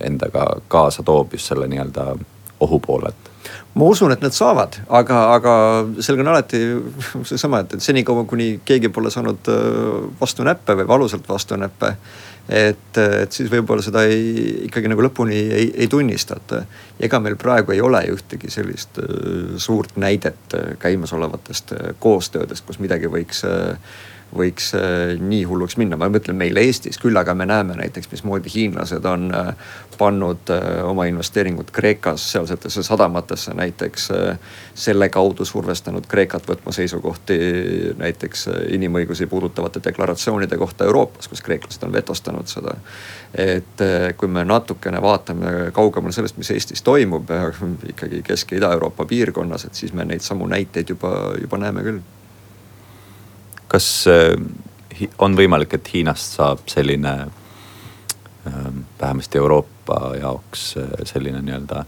endaga 0.05 0.45
kaasa 0.67 1.03
toob 1.05 1.33
just 1.37 1.51
selle 1.51 1.67
nii-öelda 1.71 2.13
ohu 2.59 2.79
poolelt? 2.79 3.27
ma 3.73 3.85
usun, 3.85 4.11
et 4.11 4.21
nad 4.21 4.33
saavad, 4.35 4.75
aga, 4.93 5.19
aga 5.33 5.53
sellega 6.03 6.25
on 6.25 6.31
alati 6.33 6.59
seesama, 7.25 7.63
et, 7.63 7.77
et 7.77 7.83
senikaua, 7.83 8.25
kuni 8.29 8.59
keegi 8.65 8.91
pole 8.93 9.09
saanud 9.13 9.47
vastunäppe 10.19 10.75
või 10.81 10.87
valusalt 10.89 11.29
vastunäppe 11.29 11.95
et, 12.49 12.97
et 12.97 13.31
siis 13.31 13.49
võib-olla 13.51 13.83
seda 13.85 14.03
ei, 14.09 14.65
ikkagi 14.67 14.89
nagu 14.89 15.03
lõpuni 15.05 15.37
ei, 15.37 15.67
ei 15.83 15.87
tunnistata. 15.91 16.63
ega 16.99 17.19
meil 17.21 17.37
praegu 17.39 17.75
ei 17.75 17.81
ole 17.81 18.01
ühtegi 18.13 18.49
sellist 18.51 18.97
äh, 19.03 19.57
suurt 19.57 19.97
näidet 20.01 20.55
äh, 20.57 20.73
käimasolevatest 20.79 21.73
äh, 21.73 21.91
koostöödest, 21.99 22.65
kus 22.65 22.79
midagi 22.79 23.11
võiks 23.11 23.45
võiks 24.35 24.73
äh, 24.77 25.15
nii 25.19 25.43
hulluks 25.49 25.77
minna, 25.81 25.97
ma 25.97 26.09
mõtlen 26.11 26.37
meil 26.37 26.57
Eestis, 26.61 26.99
küll 27.01 27.17
aga 27.17 27.33
me 27.37 27.47
näeme 27.49 27.75
näiteks, 27.79 28.09
mismoodi 28.11 28.51
hiinlased 28.53 29.05
on 29.09 29.29
äh, 29.33 29.53
pannud 29.97 30.51
äh, 30.53 30.67
oma 30.85 31.07
investeeringud 31.09 31.71
Kreekas 31.73 32.27
sealsetesse 32.35 32.83
sadamatesse 32.83 33.53
näiteks. 33.57 34.09
selle 34.79 35.09
kaudu 35.09 35.45
survestanud 35.45 36.05
Kreekat 36.07 36.45
võtma 36.47 36.71
seisukohti 36.71 37.35
näiteks 37.97 38.47
inimõigusi 38.75 39.27
puudutavate 39.27 39.81
deklaratsioonide 39.83 40.57
kohta 40.57 40.85
Euroopas, 40.85 41.27
kus 41.27 41.41
kreeklased 41.41 41.83
on 41.83 41.93
vetostanud 41.93 42.47
seda. 42.47 42.75
et 43.33 43.83
kui 44.17 44.27
me 44.27 44.45
natukene 44.45 45.01
vaatame 45.01 45.71
kaugemale 45.73 46.13
sellest, 46.13 46.37
mis 46.37 46.51
Eestis 46.51 46.81
toimub 46.81 47.29
ikkagi 47.89 48.23
Kesk- 48.23 48.51
ja 48.51 48.57
Ida-Euroopa 48.57 49.05
piirkonnas, 49.05 49.65
et 49.65 49.75
siis 49.75 49.93
me 49.93 50.05
neid 50.05 50.21
samu 50.21 50.47
näiteid 50.47 50.89
juba, 50.89 51.33
juba 51.41 51.57
näeme 51.57 51.83
küll 51.83 51.99
kas 53.69 54.07
äh, 54.09 54.33
on 55.17 55.37
võimalik, 55.37 55.77
et 55.77 55.93
Hiinast 55.93 56.39
saab 56.39 56.65
selline 56.71 57.13
ähm, 58.47 58.83
vähemasti 59.01 59.37
Euroopa 59.37 60.15
jaoks 60.19 60.73
äh, 60.77 60.89
selline 61.05 61.41
nii-öelda 61.45 61.85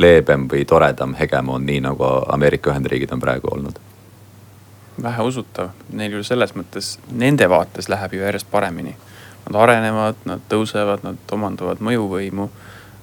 leebem 0.00 0.48
või 0.48 0.64
toredam 0.64 1.14
hegemoon, 1.14 1.66
nii 1.66 1.84
nagu 1.84 2.08
Ameerika 2.32 2.72
Ühendriigid 2.72 3.12
on 3.12 3.20
praegu 3.20 3.52
olnud? 3.52 3.80
väheusutav, 5.02 5.70
neil 5.96 6.12
ju 6.12 6.24
selles 6.24 6.50
mõttes, 6.52 6.98
nende 7.16 7.46
vaates 7.48 7.86
läheb 7.88 8.12
ju 8.12 8.20
järjest 8.20 8.50
paremini. 8.50 8.90
Nad 9.46 9.56
arenevad, 9.62 10.18
nad 10.28 10.42
tõusevad, 10.50 11.06
nad 11.06 11.32
omandavad 11.32 11.80
mõjuvõimu 11.80 12.48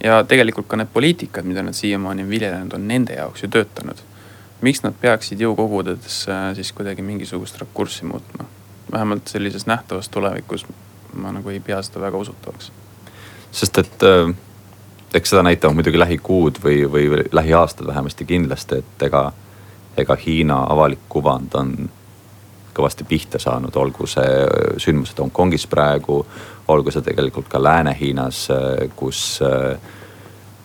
ja 0.03 0.19
tegelikult 0.29 0.67
ka 0.69 0.77
need 0.77 0.91
poliitikad, 0.93 1.47
mida 1.49 1.63
nad 1.65 1.73
siiamaani 1.73 2.27
on 2.27 2.29
viljelenud, 2.29 2.75
on 2.77 2.85
nende 2.87 3.17
jaoks 3.17 3.41
ju 3.41 3.49
töötanud 3.49 4.03
miks 4.61 4.83
nad 4.83 4.95
peaksid 5.01 5.41
jõukogudesse 5.41 6.37
siis 6.57 6.71
kuidagi 6.73 7.05
mingisugust 7.05 7.59
rakurssi 7.61 8.05
muutma? 8.05 8.45
vähemalt 8.91 9.27
sellises 9.27 9.65
nähtavas 9.67 10.09
tulevikus 10.09 10.65
ma 11.17 11.31
nagu 11.31 11.49
ei 11.49 11.59
pea 11.59 11.81
seda 11.81 12.01
väga 12.05 12.17
usutavaks. 12.17 12.71
sest 13.51 13.77
et 13.77 14.03
äh, 14.03 14.33
eks 15.13 15.29
seda 15.29 15.43
näitavad 15.43 15.75
muidugi 15.75 15.99
lähikuud 15.99 16.61
või, 16.63 16.81
või 16.91 17.25
lähiaastad 17.31 17.87
vähemasti 17.87 18.25
kindlasti, 18.25 18.81
et 18.81 19.07
ega, 19.09 19.31
ega 19.97 20.17
Hiina 20.25 20.63
avalik 20.69 21.07
kuvand 21.09 21.55
on 21.55 21.75
kõvasti 22.77 23.07
pihta 23.09 23.39
saanud, 23.41 23.75
olgu 23.75 24.05
see 24.05 24.33
sündmused 24.83 25.17
Hongkongis 25.17 25.65
praegu, 25.67 26.19
olgu 26.67 26.93
see 26.93 27.01
tegelikult 27.01 27.47
ka 27.49 27.61
Lääne-Hiinas, 27.63 28.43
kus 28.95 29.39
äh, 29.41 29.79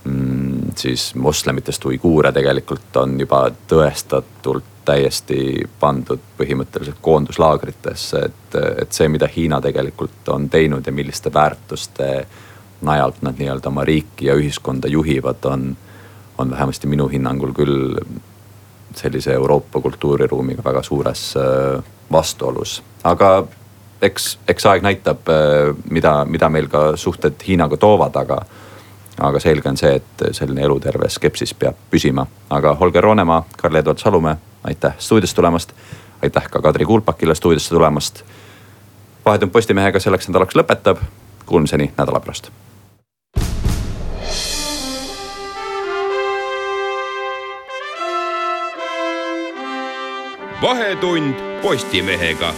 mm, 0.04 0.41
siis 0.78 1.14
moslemitest 1.14 1.84
uiguure 1.84 2.32
tegelikult 2.32 2.96
on 2.96 3.18
juba 3.20 3.46
tõestatult 3.68 4.68
täiesti 4.84 5.62
pandud 5.80 6.20
põhimõtteliselt 6.38 6.98
koonduslaagritesse, 7.00 8.22
et, 8.26 8.56
et 8.82 8.92
see, 8.92 9.08
mida 9.08 9.28
Hiina 9.30 9.60
tegelikult 9.62 10.28
on 10.34 10.48
teinud 10.50 10.86
ja 10.86 10.92
milliste 10.92 11.30
väärtuste 11.34 12.08
najalt 12.82 13.22
nad 13.22 13.38
nii-öelda 13.38 13.70
oma 13.70 13.84
riiki 13.86 14.26
ja 14.26 14.34
ühiskonda 14.34 14.90
juhivad, 14.90 15.44
on, 15.46 15.76
on 16.38 16.50
vähemasti 16.50 16.90
minu 16.90 17.06
hinnangul 17.08 17.54
küll 17.54 18.00
sellise 18.96 19.32
Euroopa 19.32 19.80
kultuuriruumiga 19.80 20.64
väga 20.64 20.82
suures 20.82 21.34
äh, 21.36 21.82
vastuolus. 22.12 22.82
aga 23.04 23.46
eks, 24.02 24.38
eks 24.48 24.66
aeg 24.66 24.82
näitab, 24.82 25.28
äh, 25.30 25.70
mida, 25.90 26.24
mida 26.24 26.48
meil 26.48 26.68
ka 26.68 26.96
suhted 26.96 27.38
Hiinaga 27.46 27.76
toovad, 27.76 28.16
aga 28.16 28.42
aga 29.22 29.40
selge 29.40 29.68
on 29.68 29.76
see, 29.76 29.94
et 29.94 30.24
selline 30.34 30.64
eluterve 30.66 31.08
skepsis 31.08 31.54
peab 31.54 31.76
püsima. 31.90 32.26
aga 32.50 32.74
Holger 32.74 33.04
Roonemaa, 33.04 33.44
Karl-Edvard 33.56 33.98
Salumäe, 33.98 34.36
aitäh 34.64 34.94
stuudiosse 34.98 35.36
tulemast. 35.36 35.72
aitäh 36.22 36.48
ka 36.50 36.62
Kadri 36.62 36.84
Kuulpakile 36.84 37.34
stuudiosse 37.34 37.74
tulemast. 37.74 38.24
vahetund 39.24 39.50
Postimehega 39.50 40.00
selleks 40.00 40.28
nädalaks 40.28 40.56
lõpetab. 40.56 40.98
Kuulmiseni 41.46 41.92
nädala 41.98 42.20
pärast. 42.20 42.50
vahetund 50.62 51.34
Postimehega 51.62 52.54